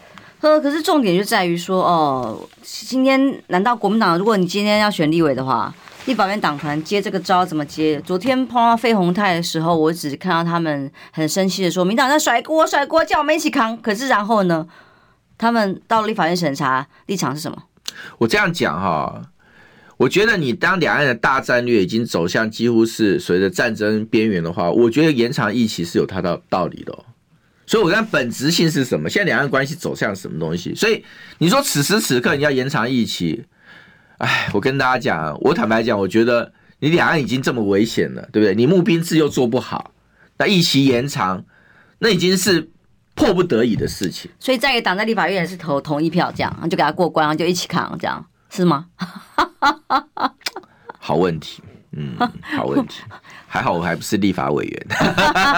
[0.40, 5.72] 呵，可是重点就在于说，哦，今天难道国民党如果你今天要选立委的话，
[6.06, 8.00] 立法院党团接这个招怎么接？
[8.06, 13.76] 昨天碰到费鸿泰的时候，我只看到他们很生气的说，民党在甩锅甩锅，叫我们一起扛。
[13.82, 14.66] 可是然后呢？
[15.36, 17.62] 他们到立法院审查立场是什么？
[18.18, 19.22] 我这样讲哈，
[19.96, 26.98] 我觉得你当两岸的大战略已经走向几乎是随着战争边缘的话，我觉得延长议期是有它的道理的。
[27.70, 29.08] 所以，我看本质性是什么？
[29.08, 30.74] 现在两岸关系走向什么东西？
[30.74, 31.04] 所以
[31.38, 33.44] 你说此时此刻你要延长疫期，
[34.18, 38.56] 哎，我跟大家讲，我坦白讲，我觉得你两岸已经这么危险了，对不对？
[38.56, 39.92] 你募兵制又做不好，
[40.38, 41.44] 那疫期延长，
[42.00, 42.68] 那已经是。
[43.16, 48.86] 迫不得已的事情，所以在党在立法院也是投同一票，这样就给他过关，然后就一起扛，这样是吗？
[50.98, 52.16] 好问题，嗯，
[52.56, 53.02] 好问题，
[53.52, 54.86] 还好我还不是立法委员。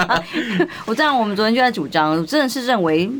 [0.86, 3.10] 我这样，我们昨天就在主张，真的是认为。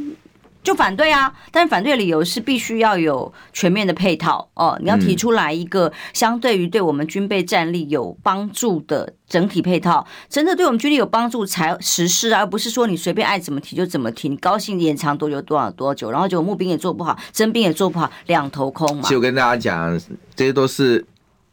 [0.65, 19.03] 就反对啊，但是反对的理由是必须要有全面的配套哦，你要提出来一个相对于对我们军备战力有帮助的整体配套，真的对我们军力有帮助才实施，而不是说你随便爱怎么提就怎么提，你高兴延长多久多少多久，然后就募兵也做不好，征兵也做不好，两头空嘛。
[19.03, 20.01] 其实我跟大家讲，
[20.37, 21.05] 这些都是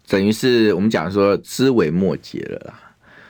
[0.07, 2.79] 等于是我们讲说枝微末节了啦。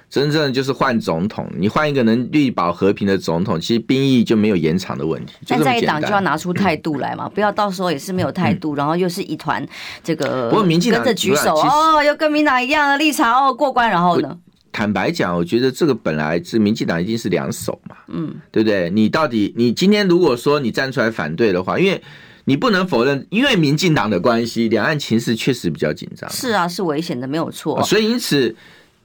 [0.10, 5.36] 真正就是换总统，你换一个能力保和平的总统，其实兵役就没有延长的问题。
[5.48, 9.64] 但在一党就要拿出态度来嘛，嗯、 不要到时候也是没有态度，嗯、然后又是一团
[10.04, 10.50] 这个。
[10.50, 14.36] 不过民进党跟着举手哦，又跟民党一样的立场哦，过关，然后呢？
[14.72, 18.90] 坦白讲，我觉得这个本来是民进党一定是两手嘛，嗯，对不对？
[18.90, 22.02] 你到底你今天如果说你站出来反对的话，因为
[22.46, 26.28] 你不能否认，因为民进党的关系，两岸情势确实比较紧张。
[26.32, 27.80] 是啊，是危险的，没有错。
[27.84, 28.56] 所以因此。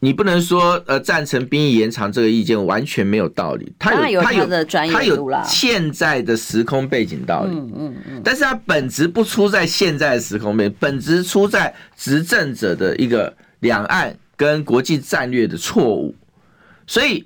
[0.04, 4.46] 你不能说呃赞成兵役延长这个意见完全没有道理，他有他有
[4.92, 16.14] 他有现在的时空背景道理，嗯嗯嗯，但是他本质不出在现在的时空背景，本质出在执政者的一个两岸跟国际战略的错误，
[16.86, 17.24] 所以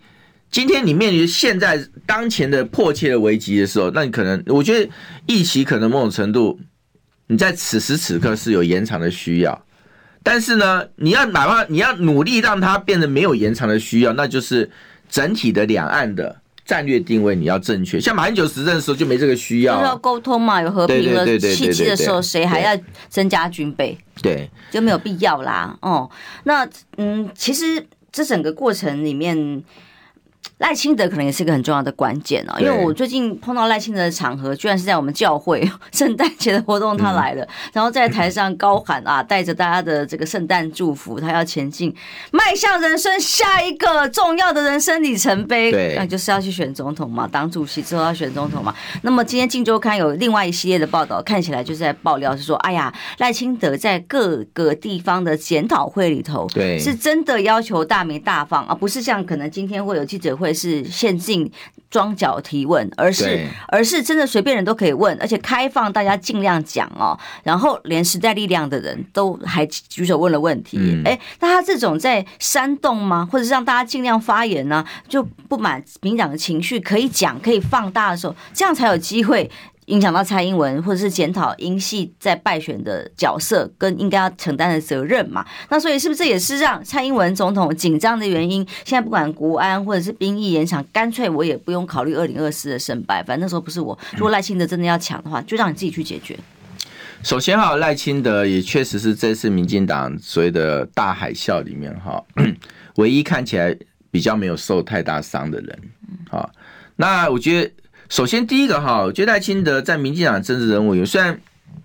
[0.48, 4.88] 今天你面临现在当前的迫切的危机的时候，那你可能我觉得
[5.26, 6.60] 疫情可能某种程度
[7.26, 9.64] 你在此时此刻是有延长的需要。
[10.22, 14.70] 但是呢，你要哪怕你要努力让它变得没有延长的需要，那就是
[15.08, 18.00] 整体的两岸的战略定位你要正确。
[18.00, 22.78] 像马英九执政的时候就没这个需要，就是要沟通嘛，有和平的契机的时候，谁还要
[23.08, 23.96] 增加军备？
[24.22, 25.76] 对，就没有必要啦。
[25.82, 26.10] 哦，
[26.44, 29.62] 那嗯，其实这整个过程里面。
[30.58, 41.94] 赖清德可能也是一个很重要的关键哦，因为我最近碰到赖清德的场合，居然是在我们教会圣诞节的活动，他来了， 然后在台上高喊啊，带着大家的这个圣诞祝福，他要前进，
[42.32, 48.74] 迈向人生下一个重要的人生里程碑，对，那就是要去选总统嘛，当主席之后要选总统嘛。
[49.02, 60.47] 那么今天《镜周刊》有另外一系列的报道，看起来就是在爆料，是说，哎呀，赖清德在各个地方的检讨会里头，对，是真的要求大明大放啊，不是像可能今天会有记者会。
[60.52, 61.50] 是限定
[61.90, 67.18] 装脚提问，而是而是真的随便人都可以问，而且开放大家尽量讲哦。
[67.42, 70.76] 然后连时代力量的人都还举手问了问题。
[71.04, 73.26] 哎、嗯，那他这种在煽动吗？
[73.30, 74.86] 或者是让大家尽量发言呢、啊？
[75.08, 79.50] 就不满民党的情绪可以讲可以放大的时候，这样才有机会
[79.88, 85.44] 影响到蔡英文，或者是检讨英系在败选的角色跟应该要承担的责任嘛？
[85.68, 88.66] 那所以是不是这也是让蔡英文总统紧张的原因？
[88.84, 93.98] 现在不管国安或者是兵役延长，干脆我也不用考虑二零二四的胜败，反正那时候不是我。
[94.12, 96.38] 如果赖清德真的要抢的话，就让你自己去解决。
[97.22, 102.22] 首先哈，赖清德也确实是这次民进党所谓的大海啸里面哈，
[102.96, 103.74] 唯一看起来
[104.10, 105.78] 比较没有受太大伤的人。
[106.30, 106.50] 好，
[106.94, 107.70] 那我觉得。
[108.08, 111.38] 首先，第一个哈，我觉得赖清德在民进党政治人物，虽然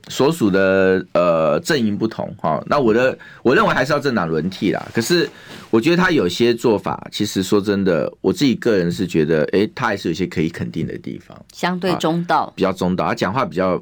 [0.08, 4.86] 所属的呃阵营不同哈，那我的我认为还是要政党轮替啦。
[4.94, 5.30] 可是，
[5.70, 13.06] 我觉得他有些做法，其实说真的，我自己个人是觉得，哎，他还是有些可以肯定的地方，相对中道，比较中道。
[13.06, 13.82] 他讲话比较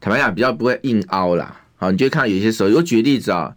[0.00, 1.60] 坦白讲，比较不会硬凹啦。
[1.76, 3.54] 好，你就会看到有些时候，我举例子啊，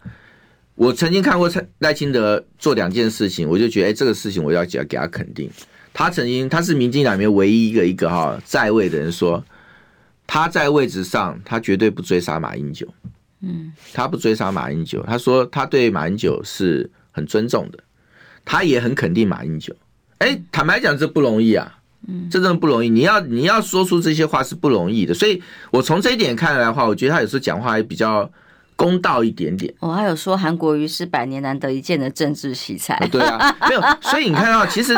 [0.75, 5.49] 我曾经看过赖赖清德做两件事情，我就觉得，哎，这个事情我要给他给他肯定。
[5.93, 9.43] 他曾经，他是民进党里面唯一一个一个哈在位的人说，
[10.25, 12.87] 他在位置上，他绝对不追杀马英九。
[13.41, 17.79] 嗯，他不追杀马英九，他说他对马英九是很尊重的，
[18.45, 19.75] 他也很肯定马英九。
[20.19, 22.89] 哎，坦白讲，这不容易啊，嗯，这真的不容易。
[22.89, 28.31] 你要你要说出这些话是不容易的，所以我从这一点看来的话，我觉得他有时候讲话也比较。
[28.81, 32.97] 公道一点点，我、哦、还有说韩国瑜是百年难得一见的政治奇才。
[33.11, 34.95] 对啊， 没有，所以你看到其实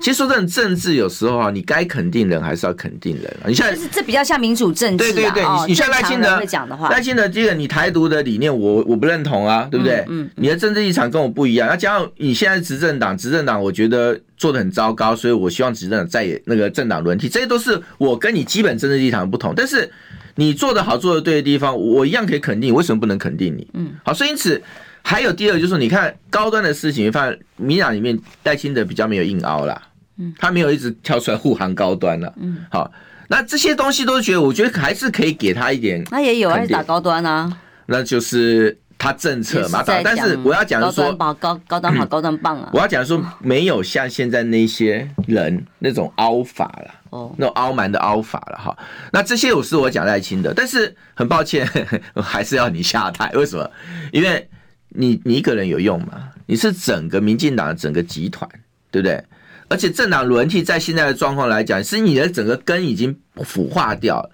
[0.00, 3.48] 其实说这种政治有时候啊，你该肯定人还是要肯定人啊。
[3.48, 10.04] 你现在是这比较像民主政治、啊，对对对，哦、你像赖清德会讲的话，赖清德这个你台独的理念我，我我不认同啊，对不对？
[10.08, 11.68] 嗯，嗯你的政治立场跟我不一样。
[11.68, 19.90] 那加上你现在执政党，执政党我觉得做的很糟糕，所以我希望执政党再那个政党轮替，这些都是我跟你基本政治立场不同，但是。
[20.34, 22.74] 你做的好，做的对的地方，我一样可以肯定。
[22.74, 23.66] 为什么不能肯定你？
[23.74, 24.62] 嗯，好，所以因此
[25.02, 29.80] 还有第二个，就是你看高端的事情，你发现民进党里面戴清德比较没有硬凹啦，
[30.18, 32.90] 嗯，他没有一直跳出来护航高端了，嗯，好，
[33.28, 36.02] 那这些东西都觉得，我觉得还是可以给他一点。
[36.10, 37.58] 那也有还是打高端啊？
[37.86, 38.78] 那就是。
[39.02, 42.70] 他政策嘛，但是我要讲的说，高高高端好，高端棒啊！
[42.72, 48.78] 我要讲说，没有像现在那些人那种凹法了，哦，那种凹蛮的凹法了哈。
[49.12, 51.68] 那这些我是我讲赖清德，但是很抱歉，
[52.14, 53.28] 还是要你下台。
[53.34, 53.68] 为什么？
[54.12, 54.48] 因为
[54.90, 56.28] 你你一个人有用吗？
[56.46, 58.48] 你是整个民进党的整个集团，
[58.92, 59.20] 对不对？
[59.66, 64.30] 而且政党轮替在现在的状况来讲，是你的整个根已经腐化掉了。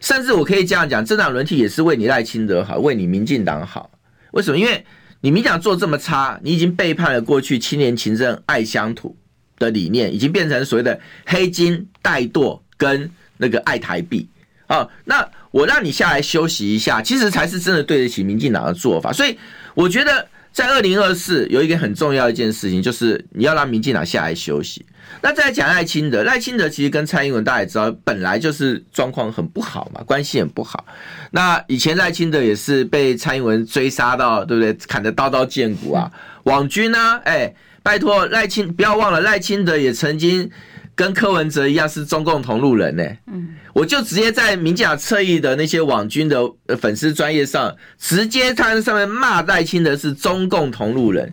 [0.00, 3.90] 甚至我可以这样讲，政党轮替也是为你赖清德好，为你民进党好。
[4.32, 4.58] 为什么？
[4.58, 4.84] 因为
[5.20, 9.16] 你民进党做这么差，你已经背叛了过去青年勤政爱乡土
[9.58, 14.28] 的理念，已经变成所谓的黑金怠惰跟那个爱台币
[14.66, 14.88] 啊。
[15.04, 19.12] 那我让你下来休息一下，其实才是真的对得起民进党的做法。
[19.12, 19.38] 所以
[19.74, 24.84] 我觉得在二零二四有一个很重要一件事情，就是你要让民进党下来休息。
[25.20, 30.84] 那再讲赖清德，赖清德其实跟蔡英文大家也知道，本来就是状况很不好嘛，关系很不好。
[31.30, 34.72] 那以前赖清德也是被蔡英文追杀到，对不对？
[34.86, 36.10] 砍得刀刀见骨啊，
[36.44, 37.20] 网军呢、啊？
[37.24, 40.50] 哎、拜托赖清，不要忘了赖清德也曾经
[40.94, 43.18] 跟柯文哲一样是中共同路人呢、欸。
[43.26, 46.38] 嗯，我就直接在民进党侧翼的那些网军的
[46.80, 51.32] 粉丝专业上，直接他在上面骂赖清德是中共同路人，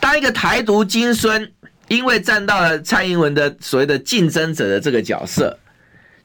[0.00, 1.50] 当一个台独金孙。
[1.88, 5.58] 因为站到了蔡英文的所谓的竞争者的这个角色，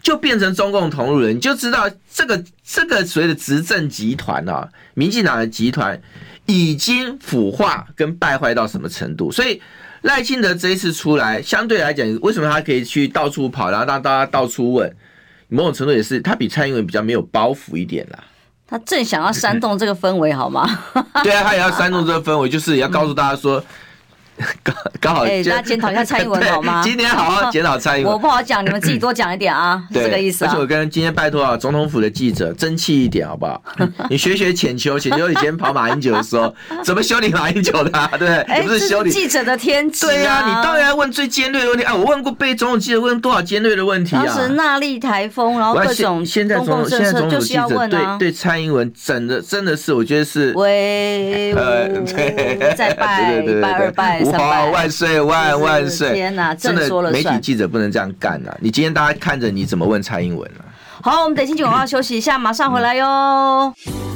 [0.02, 6.02] 就变成中共同路人，你就知道这个这个所谓的执政集团啊，民进党的集团
[6.46, 9.30] 已经腐化跟败坏到什么程度？
[9.34, 9.62] 所以
[10.02, 14.96] 赖清德这一次出来，相对来讲，为什么他可以去到处跑，然后让大家到处问？
[15.48, 18.24] 某种程度也是他比蔡英文比较没有包袱一点啦。
[18.68, 20.68] 他正想要煽动这个氛围，好吗？
[21.24, 23.64] 对啊，他也要煽动这个氛围，就是也要告诉大家说。
[24.64, 26.82] 刚刚好，哎，大家检讨一下蔡英文 好吗？
[26.84, 28.12] 今天好好检讨蔡英文。
[28.14, 30.46] 我不好讲，你们自己多讲一点啊，这个意思。
[30.46, 33.62] 而且我跟今天拜托啊，总统府的记者争气一点好不好？
[34.10, 37.92] 你学学浅秋，浅秋以前跑马英九的时候，怎么修理马英九的？
[38.18, 38.62] 对不对？
[38.64, 40.08] 不是修理记者的天职。
[40.08, 41.84] 对呀，你当然要问最尖锐的问题。
[41.84, 44.24] 啊，我问过被总统记者问多少尖锐的问题啊？
[44.26, 51.58] 当时纳莉台风，然后各种现在总统现在总统记者对对蔡英文整的真的是，我觉得是威武，
[52.76, 55.22] 再拜一拜二拜三拜万岁。
[55.22, 56.14] 万万岁！
[56.14, 58.56] 天哪，真的，媒体记者不能这样干呐！
[58.60, 60.66] 你今天大家看着你怎么问蔡英文啊？
[61.02, 63.74] 好，我们等一下广告休息一下，马上回来哟。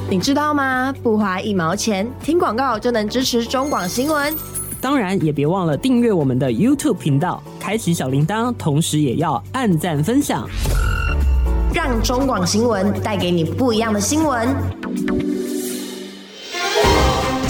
[0.10, 0.94] 你知道吗？
[1.02, 4.34] 不花一毛钱，听广告就能支持中广新闻。
[4.82, 10.48] 当然，也别忘了订阅我们的 YouTube 频道，开启小铃铛，同时也要按赞分享，
[11.74, 15.33] 让中广新闻带给你不一样的新闻。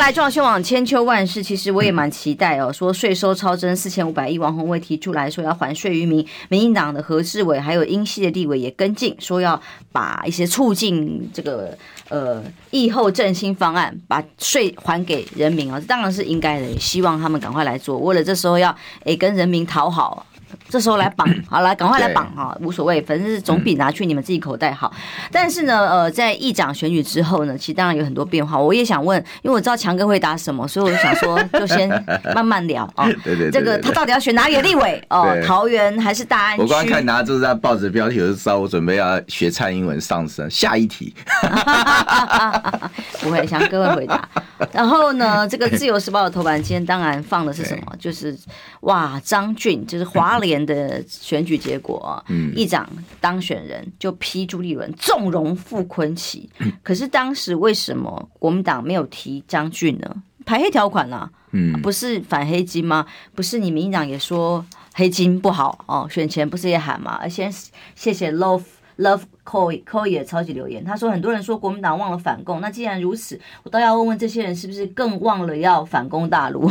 [0.00, 2.72] 来中广新闻网千秋万世，其实我也蛮期待哦。
[2.72, 9.60] 说税收超征四千五百亿，王鸿薇提出来说要还税于民，民进党的何志伟还有英系的立委也跟进，说要
[9.92, 11.76] 把一些促进这个
[12.08, 18.74] 呃疫后振兴方案，把税还给人民啊，这当然是应该的，希望他们赶快来做，为了这时候要
[19.04, 20.26] 诶跟人民讨好。
[20.68, 24.92] 这时候来绑， 好来赶快来绑哈，无所谓，反正是总比拿去你们自己口袋好。
[25.32, 28.58] 但是呢，呃，在议长选举之后呢，其实当然有很多变化。
[28.58, 31.88] 我也想问，因为我知道强哥会答什么，所以我就想说，就先
[32.34, 33.08] 慢慢聊啊。
[33.24, 35.36] 对对，这个他到底要选哪里的立委哦？
[35.46, 36.62] 桃园还是大安区？
[36.62, 40.50] 我刚刚看拿就是在报纸标题，我就知道我准备要学蔡英文上身。
[40.50, 41.14] 下一题，
[43.20, 44.28] 不会，强哥会回答。
[44.72, 47.92] 然后呢，这个自由时报的头版今天当然放的是什么？
[47.98, 48.36] 就是
[48.80, 52.88] 哇，张俊就是华联的选举结果，嗯议长
[53.20, 56.48] 当选人就批朱立伦纵容傅昆萁。
[56.82, 60.22] 可是当时为什么国民党没有提张俊呢？
[60.44, 63.06] 排黑条款啊，嗯，不是反黑金吗？
[63.34, 64.64] 不是你民进党也说
[64.94, 67.18] 黑金不好哦，选前不是也喊吗？
[67.22, 67.52] 而先
[67.94, 68.62] 谢谢 Love。
[68.98, 76.70] Love Koi Koi 也超级留言，他说很多人说国民党忘了反共，那既然如此，我倒要问问这些人是不是更忘了要反攻大陆？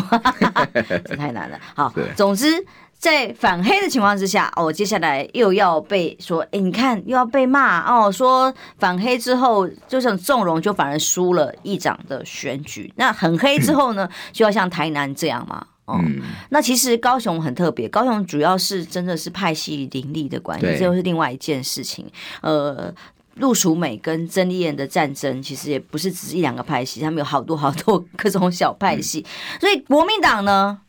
[1.06, 1.60] 这太难了。
[1.74, 2.64] 好，总之
[3.00, 12.94] 在反黑的情况之下，哦，接下来又要被说，哎，你看又要被骂哦，说反黑之后就像纵容，就反而输了议长的选举。
[12.98, 15.66] 那很黑之后呢，就要像台南这样嘛？
[15.88, 22.06] 嗯，那其实高雄很特别，高雄主要是真的是派系林立的关系，这又是另外一件事情。
[22.42, 22.94] 呃，
[23.36, 29.26] 陆淑美跟曾丽燕的战争，其实也不是只是一两个派系，他们有好多好多 各种小派系。
[29.60, 30.80] 所以国民党呢，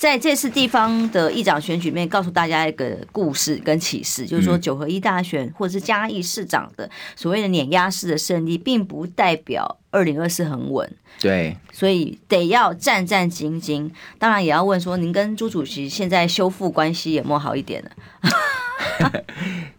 [0.00, 10.90] 在这次地方的议长选举面，告诉大家一个故事跟启示，就是说九合一大选或者是嘉义市长的所谓的碾压式的胜利，并不代表二零二四很稳。
[11.20, 13.90] 对，所以得要战战兢兢。
[14.18, 17.90] 当然也要问说，您跟朱主席现在修复关系有没有好一点呢？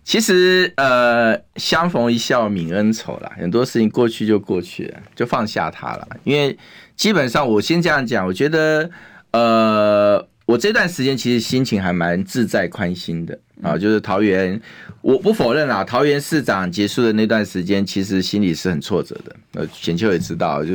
[0.03, 6.07] 其实呃，相逢一笑泯恩仇啦，很多事情过去就过去了，就放下它了。
[6.23, 6.55] 因为
[6.95, 8.87] 基本上，我先这样讲，我觉得
[9.31, 14.59] 呃，我这段时间其实心情还蛮自在宽心的啊，就是桃园。
[15.01, 19.35] 我不否认啊，桃园市长结束的那段时间，其实心里是很挫折的。
[19.53, 20.73] 呃，浅秋也知道，就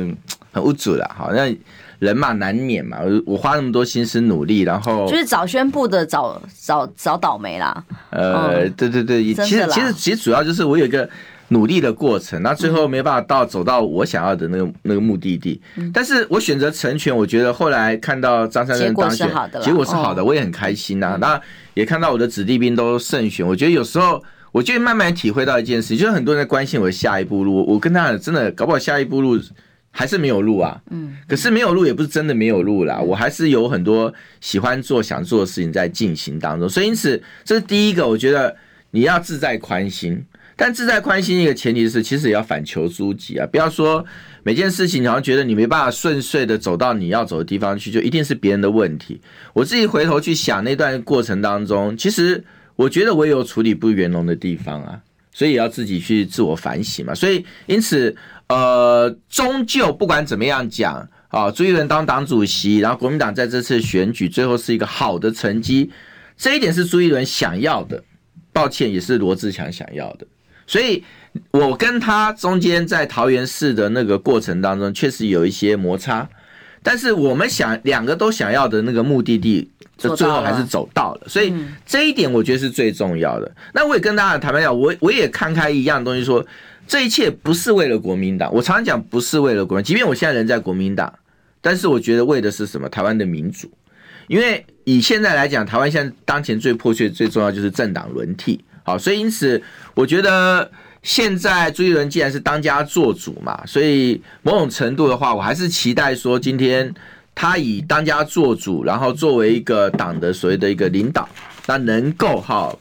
[0.50, 1.09] 很无助了。
[1.16, 1.57] 好，那
[2.00, 2.98] 人嘛难免嘛。
[3.24, 7.84] 我花那么多心思努力，然后就是早宣布的早早早倒霉啦。
[8.11, 11.09] 呃，对对对，其实其实其实主要就是我有一个
[11.49, 15.61] 努力的过程，那最后没办法到走到我想要的那个那个目的地。
[15.94, 19.30] 但是我选择成全，我觉得后来看到张善政当选，
[19.62, 21.16] 结果是好的，我也很开心呐。
[21.20, 21.40] 那
[21.74, 24.20] 也看到我的子弟兵都胜选，我觉得有时候，
[24.51, 27.64] 我就慢慢体会到一件事，就是很多人在关心我的下一步路。
[27.66, 29.40] 我跟他真的搞不好下一步路
[29.92, 30.80] 还是没有路啊。
[30.90, 36.68] 嗯，可是没有路也不是真的没有路啦，我还是有很多喜欢做、想做的事情在进行当中。
[36.68, 38.57] 所以因此，这是第一个，我觉得
[38.90, 40.24] 你要自在宽心。
[40.59, 44.02] 但自在宽心一个前提是，其实也要反求诸己啊，不要说
[44.42, 49.20] 每件事情你好像觉得你没办法顺遂的走到你要走的地方去，就一定是别人的问题。
[49.52, 52.42] 我自己回头去想那段过程当中，其实
[52.74, 54.98] 我觉得我也有处理不圆融的地方啊，
[55.30, 57.14] 所以也要自己去自我反省嘛。
[57.14, 58.16] 所以因此，
[58.48, 65.90] 呃，终究不管怎么样讲啊，朱一伦当党主席，然后国民党在这次选举最后是一个好的成绩，
[66.34, 68.02] 这一点是朱一伦想要的，
[68.54, 70.26] 抱歉，也是罗志强想要的。
[70.67, 71.05] 所以，
[71.53, 76.29] 我跟他中间在桃园市的那个过程当中，确实有一些摩擦，
[76.83, 81.23] 但是我们想两个都想要的那个目的地，就最后还是走到了。
[81.29, 81.55] 所以
[81.85, 83.55] 这一点我觉得是最重要的。
[83.73, 86.45] 那我也跟大家坦白讲，我我也看开一样东西，说
[86.87, 88.53] 这一切不是为了国民党。
[88.53, 91.12] 我常常讲不是为了国民，即便我现在人在国民党，
[91.61, 92.89] 但是我觉得为的是什么？
[92.89, 93.71] 台湾的民主。
[94.27, 98.61] 因为以现在来讲，台湾现在当前最迫切、最重要就是政党轮替。
[98.87, 99.61] 好，所以因此，
[99.95, 100.70] 我觉得
[101.03, 106.95] 现在朱立伦既然是当家做主嘛，所以某种程度的话，我还是期待说，今天
[107.34, 111.28] 他以当家做主，然后作为一个党的所谓的一个领导，
[111.66, 112.72] 那能够哈，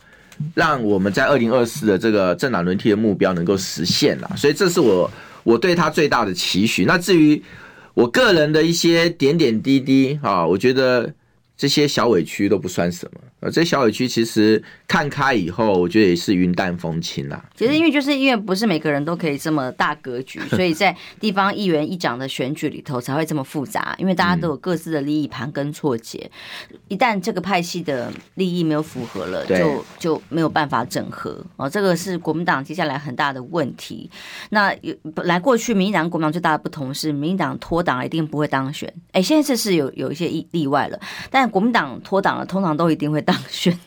[0.53, 4.31] 让我们在二零二四的这个政党轮替的目标能够实现了。
[4.37, 5.09] 所以这是我
[5.43, 6.85] 我对他最大的期许。
[6.85, 7.41] 那至于
[7.95, 11.11] 我个人的一些点点滴滴啊，我觉得。
[11.57, 17.45] 这些小委屈都不算什么，呃，这小委屈其实看开以后，我觉得也是云淡风轻啦。
[17.55, 26.27] 其实因为就是因为不是每个人都可以这么大格局，所以在地方议员议长的选举里头才会这么复杂，因为大家都有各自的利益盘根错节，
[26.87, 31.69] 一旦这个派系的利益没有符合了，就就没有办法整合哦。
[31.69, 34.09] 这个是国民党接下来很大的问题。
[34.49, 38.91] 那有本来过去民进党国民党最大的不同是，民进党脱党一定不会当选。
[39.11, 43.77] 哎，现在这是有有一些例例外了，但国民党脱党了，通常都一定会当选，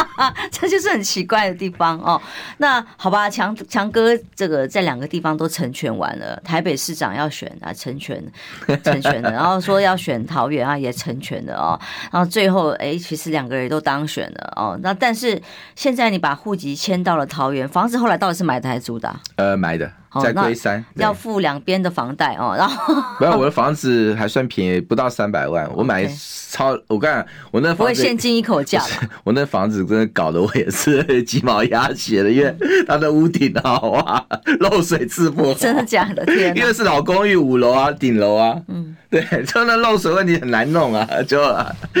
[0.50, 2.20] 这就是很奇怪的地方哦。
[2.58, 8.22] 那好吧，强强哥这个在两个地方都成全完了，台北市长要选啊，成全
[8.82, 11.78] 成全了，然后说要选桃园啊，也成全了哦。
[12.10, 14.78] 然后最后哎，其实两个人都当选了哦。
[14.82, 15.40] 那但是
[15.74, 19.20] 现在你把户籍迁到了桃园，房子后来到底是买的还是租的啊？
[19.36, 19.90] 呃，买的。
[20.22, 26.08] 在龟山要付两边的房贷哦，然后没有，我的房子还算便宜，不到三百万， 我买
[26.50, 28.82] 超，我看我那房子不会现金一口价，
[29.22, 32.54] 我那房子真的搞得我也是鸡毛鸭血的，因为
[32.86, 34.24] 它的屋顶好啊，
[34.60, 36.24] 漏水治不好，真的假的？
[36.24, 41.40] 天，因为是老公寓五楼啊，顶楼啊，嗯，对，就那漏水问题很难弄啊，就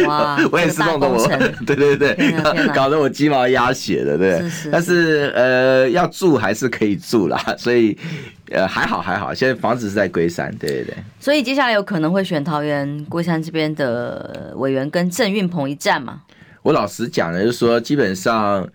[0.06, 1.18] 哇， 我也是弄得我，
[1.66, 2.16] 对对对，
[2.74, 4.42] 搞得我鸡毛鸭血的，对，
[4.72, 7.97] 但是呃，要住还是可以住啦，所以。
[8.50, 10.94] 呃，还好还好，现在房子是在龟山，对对对。
[11.20, 16.22] 所以接下来有可能会选桃园龟山这边的委员跟郑运鹏一战嘛？
[16.62, 18.68] 我老实讲呢，就是说基本上，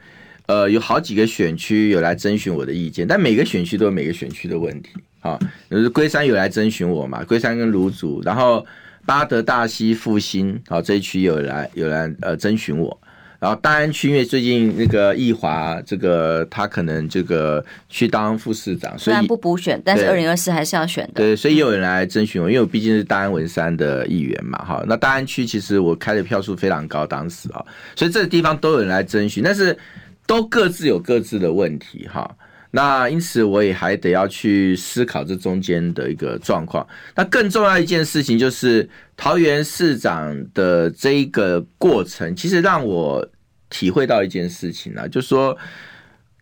[0.46, 4.90] 呃，有好几个选区有来征询我的意见，但每个选区都有每个选区的问题
[5.22, 5.40] 啊。
[5.70, 8.66] 就是龟山有来征询我嘛，龟山跟芦竹，然后
[9.06, 12.98] 巴德、大溪、复兴，好这一区有来有来呃征询我。
[13.44, 21.16] 然后大安区因为最近那个易华，这个他可能这个去当副市长，虽然不补选，但是二零二四还是要选的。
[21.16, 24.82] 对，所以也有人来征询我，因为我毕竟是大安文山的议员嘛，哈。
[24.88, 27.62] 那大安区其实我开的票数非常高，当时啊，
[27.98, 29.78] 所以这个地方都有人来征询，但是
[30.26, 32.34] 都各自有各自的问题，哈。
[32.72, 36.88] 那因此我也还得要去思考这中间的一个状况。
[37.14, 43.28] 那更重要一件事情就是桃园市长的这一个过程，其实让我。
[43.74, 45.58] 体会到一件事情啊，就是说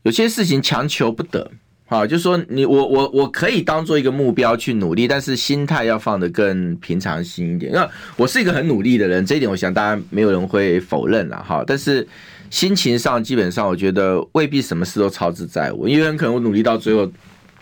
[0.03, 1.49] 有些事情强求不得，
[1.87, 7.71] 啊，就是说你我我我可以当做一个目标去努力，但是心态要放得更平常心一点。
[7.71, 11.63] 那我是一个很努力的人，这一点我想大家没有人会否认了哈。
[11.65, 12.05] 但是
[12.49, 17.09] 心情上，基本上我觉得未必什么事都操之在我，因为很可能我努力到最后。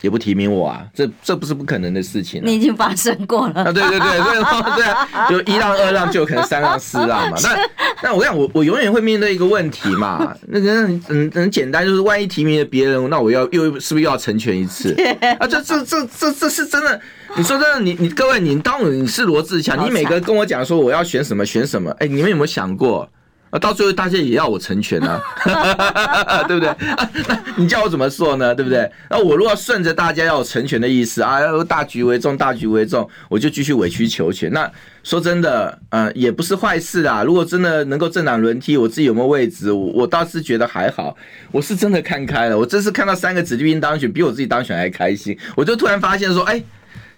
[0.02, 2.42] 也不提名我啊，这这不是不可能的事情。
[2.44, 3.72] 你已经发生过了啊！
[3.72, 7.38] 对对对，所以说对啊，就一浪二浪就有可能三浪四浪嘛。
[7.44, 7.70] 那
[8.04, 10.36] 那我讲，我我永远会面对一个问题嘛。
[10.48, 14.94] 那个很很很简单，就是万一提名了别人，那我要又是不是又要成全一次
[15.40, 15.48] 啊？
[15.48, 17.00] 这这这这这是真的。
[17.36, 23.08] 你说真的，你你各位，你当你是罗志强，你每个跟我讲说我要选什么选什么，哎，你们有没有想过？
[23.50, 25.20] 啊，到最后大家也要我成全啊，
[26.48, 26.70] 对不对？
[26.70, 28.54] 啊，那你叫我怎么做呢？
[28.54, 28.90] 对不对？
[29.10, 34.52] 那我如果顺着大家要我成全的意思啊，要大局为重，大局为重，我就继续委曲求全。
[34.52, 34.72] 那
[35.04, 37.24] 说真的，呃，也不是坏事啊。
[37.24, 39.72] 如果真的能够政党轮替，我自己有没有位置？
[39.72, 41.16] 我我倒是觉得还好。
[41.52, 42.58] 我是真的看开了。
[42.58, 45.36] 我这次看到三个子弟兵当选，比我自己当选还开心。
[45.56, 46.62] 我就突然发现说，哎，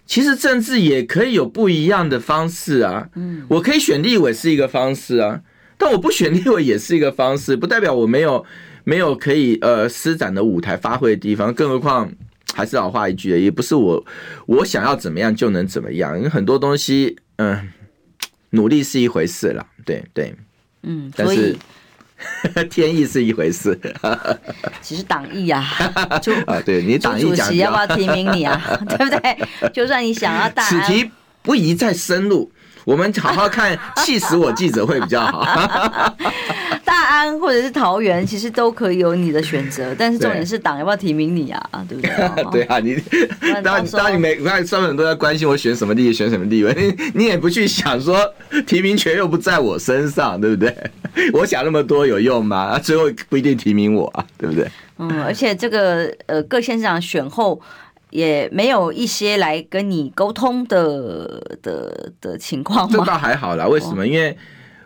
[0.06, 3.08] 其实政治也可以有不一样的方式啊。
[3.16, 5.42] 嗯，我可以选立委是一个方式啊。
[5.82, 8.46] 但我不选立委也是一个方式，不代表我没有
[8.84, 11.52] 没有可以呃施展的舞台发挥的地方。
[11.52, 12.12] 更何况
[12.54, 14.06] 还是老话一句，也不是我
[14.46, 16.16] 我想要怎么样就能怎么样。
[16.16, 17.68] 因为很多东西，嗯、呃，
[18.52, 20.36] 努力是一回事啦，对对，
[20.84, 21.58] 嗯，但是
[22.70, 23.76] 天意是一回事。
[24.84, 25.66] 其实党意啊，
[26.22, 28.62] 就 啊，对你党意讲，主席要不要提名你啊？
[28.88, 29.70] 对不对？
[29.74, 31.10] 就算你想要大，此题
[31.42, 32.52] 不宜再深入。
[32.92, 35.46] 我们好好看， 气死我记者会比较好。
[36.84, 41.70] 大安或者是桃园，其实都可以有你的选择，但是重点是党要不要提名你啊？
[41.88, 42.44] 对不对？
[42.52, 43.02] 对啊，你
[43.64, 48.18] 当当你每看上面都在关心我选什么地，选什么地位，你你也不去想说
[48.68, 50.76] 提名权又不在我身上，对不对？
[51.32, 52.78] 我想那么多有用吗？
[52.78, 54.68] 最后不一定提名我啊，对不对？
[54.98, 57.62] 嗯，而且这个呃，各县市长选后。
[58.12, 62.98] 也没有一些来跟你沟通的的的情况吗？
[63.00, 64.06] 这倒还好啦，为什么？
[64.06, 64.38] 因为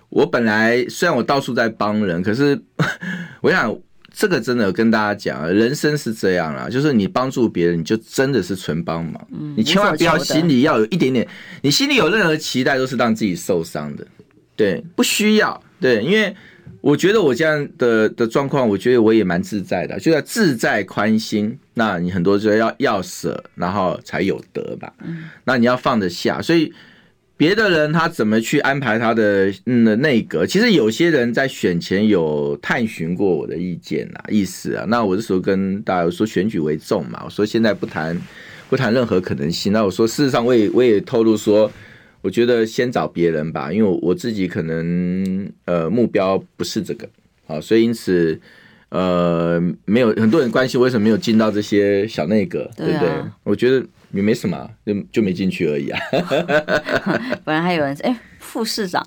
[0.09, 2.57] 我本来虽然我到处在帮人，可是
[3.41, 3.77] 我想
[4.13, 9.27] 这个真的跟大家讲，人生是这样啦，就是你帮助别人，你就真的是纯帮忙。
[9.31, 11.27] 嗯，你千万不要心里要有一点点，
[11.61, 14.07] 你心里有任何期待都是让自己受伤的。
[14.55, 15.61] 对，不需要。
[15.81, 16.35] 对，因为。
[16.81, 21.57] 我觉得我这样的的状况，我觉得我也蛮自在的，就要自在宽心。
[21.75, 24.91] 那你很多时候要要舍，然后才有得吧。
[25.03, 26.73] 嗯，那你要放得下，所以
[27.37, 30.47] 别的人他怎么去安排他的嗯内阁？
[30.47, 34.85] 其实有些人在选前有探寻过我的意见啊，意思啊。
[34.87, 38.17] 那我这时候跟大家说选举为重嘛，我说现在不谈
[38.69, 39.73] 不谈任何可能性。
[39.73, 41.69] 那我说事实上我也我也透露说，
[42.21, 47.07] 我觉得先找别人吧，因为我自己可能呃目标不是这个
[47.47, 48.39] 啊，所以因此
[48.89, 53.09] 呃没有很多人关心为什么没有进到这些小内阁，对不对？
[53.43, 53.85] 我觉得。
[54.11, 55.99] 也没什么，就就没进去而已啊。
[57.43, 59.05] 不然还有人说，哎，副市长，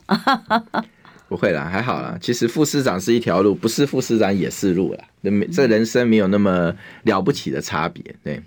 [1.30, 2.18] 不会啦，还好啦。
[2.20, 5.04] 其实副市长是一条路，不是副市长也是路啦。
[5.50, 6.74] 这人生没有那么
[7.04, 8.04] 了不起的差别。
[8.22, 8.42] 对，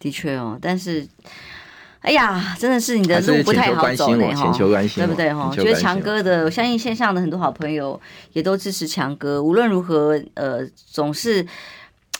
[0.00, 0.58] 的确哦。
[0.60, 1.06] 但是，
[2.04, 5.32] 哎呀，真的是你的路不太好走呢，全球关心，对不对？
[5.32, 8.00] 哈，觉得强哥的，我相信线上的很多好朋友
[8.32, 9.42] 也都支持强哥。
[9.42, 11.44] 无论如何，呃，总是。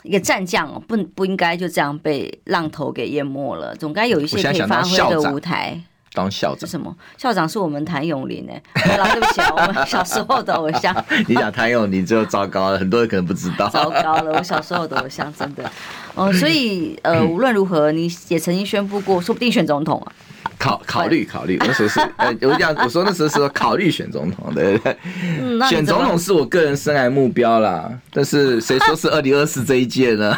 [0.03, 5.81] 一个战将哦，不不应该就这样被浪头给淹没了，总该有一些可以发挥的舞台。
[6.15, 6.95] 当校长是什么？
[7.19, 10.95] 校长是我们谭咏麟哎，对不起啊， 我们小时候的偶像。
[11.27, 13.69] 你讲谭咏麟就糟糕了，很多人可能不知道。
[13.69, 15.69] 糟糕了，我小时候的偶像真的
[16.15, 20.13] 哦，所以呃，无论如何，你也曾经宣布过，说不定选总统啊。
[20.57, 24.97] 考考虑考虑，那时候是 呃，我讲我说那时候是说考虑选总统，对不对？
[25.43, 30.33] 嗯，选总统是我个人生涯目标啦，但是谁说是二零二四这一届呢？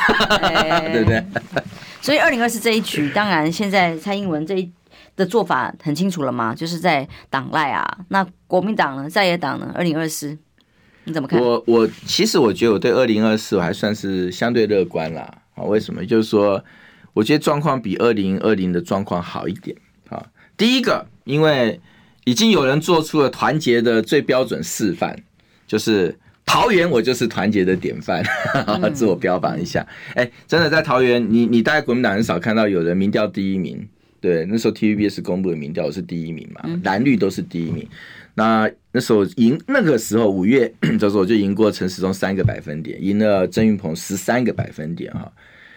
[0.91, 1.23] 对不对？
[2.01, 4.71] 所以二零二四这一局，当然现在蔡英文这一
[5.17, 6.55] 的做法很清楚了吗？
[6.55, 10.37] 就是在党赖啊，那国民党呢，在野党呢，二零二四
[11.05, 11.41] 你怎么看？
[11.41, 15.39] 我我其实我觉得我对二零二四我还算是相对乐观啦。
[15.55, 16.05] 啊，为什么？
[16.05, 16.63] 就是说，
[17.15, 19.75] 我觉得状况比二零二零的状况好一点
[20.11, 20.27] 啊。
[20.55, 21.81] 第一个，因为
[22.25, 25.17] 已经有人做出了团结的最标准示范，
[25.67, 28.23] 就是桃园，我就是团结的典范，
[28.67, 29.87] 嗯、 自我标榜一下。
[30.15, 33.89] 哎，真的在桃园，你你大概国民党很少看到有人民调第一名，
[34.21, 37.87] 对，那时候 TVBS 公布的民调是第一名嘛，蓝绿都是第一名。
[38.35, 45.33] 那那时候赢，那个时候五月这时候我就赢过陈时中三个百分点，赢了曾运鹏十三个百分点哈。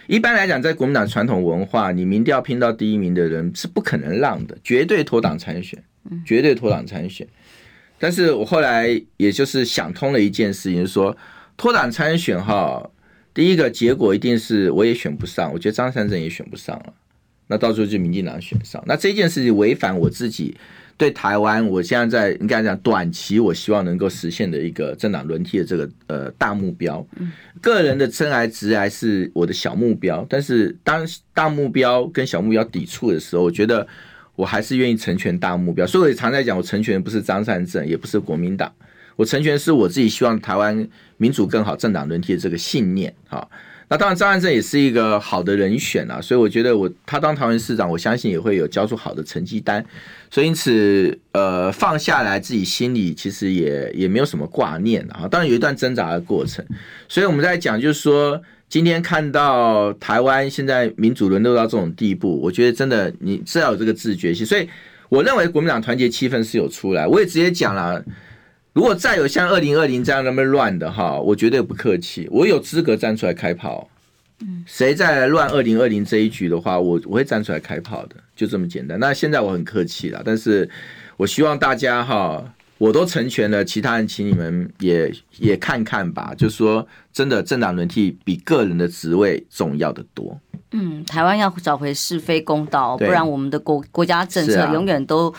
[0.08, 5.82] 一般来讲，在国民党传统文化，你民调拼到第一名的人是不可能让的，绝对脱党参选，
[6.26, 7.28] 绝对脱党参选。
[8.00, 11.16] 但是我后来也就是想通了一件事情，就是说
[11.56, 12.90] 脱党参选哈，
[13.34, 16.94] 第一个结果一定是我也选不上，我觉得张善政也选不上了，
[17.50, 20.56] 那到时候就民进党选上，那这件事情违反我自己。
[21.00, 27.08] 对台湾，我现在在应该讲短期，我希望能够实现的一个政党轮替的这个呃大目标。
[27.62, 33.88] 个人的真癌直癌是我的小目标，但是当大目标跟小目标抵触的时候，我觉得
[34.36, 35.88] 我还是愿意成全大目标。
[35.88, 38.70] 所以我也常在讲，我成全的不是张善政，也不是国民党，
[39.16, 40.86] 我成全是我自己希望台湾
[41.16, 43.14] 民主更好、政党轮替的这个信念。
[43.30, 43.48] 哈。
[43.92, 49.84] 那当然，张善政也是一个好的人选啊，所以我觉得我他当桃园市长，我相信也会有交出好的成绩单。
[50.30, 55.28] 所以因此，呃，放下来自己心里其实也也没有什么挂念啊。
[55.28, 56.64] 当然有一段挣扎的过程。
[57.08, 64.46] 所以我们在讲，就是说今天看到台湾现在民主沦落到这种地步，我觉得真的你是要有这个自觉性。
[64.46, 64.70] 所以
[65.10, 67.08] 我认为国民党团结气氛是有出来。
[67.08, 68.06] 我也直接讲了。
[68.80, 73.90] 如果再有像二零二零这样那么乱的哈，我绝对不客气，我有资格站出来开炮。
[74.40, 78.98] 嗯，谁再来乱二零二零这一局的话，我我会站出来开炮的，就这么简单。
[78.98, 80.70] 那现在我很客气了，但是
[81.18, 82.42] 我希望大家哈，
[82.80, 86.34] 我都成全了，其他人请你们也也看看吧。
[86.36, 90.36] 就是说，真的政党轮替比个人的职位重要的多。
[90.72, 95.34] 嗯，台湾要找回是非公道，不然我们的国国家政策永远都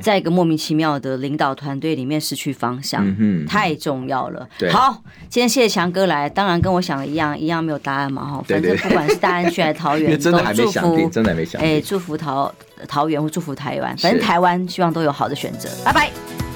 [0.00, 4.48] 在一个莫名其妙的领导团队里面失去方向，嗯、太重要了。
[4.70, 8.44] 好，今天谢谢强哥来，当然跟我想的一样，一样没有答案嘛哈。
[8.48, 11.68] 反正不管是大安区还是桃园， 真的还没想定，真的还没想定。
[11.68, 12.54] 哎，祝福桃
[12.86, 15.68] 桃园或祝福台湾，反正台湾希望都有好的选择。
[15.84, 16.47] 拜拜。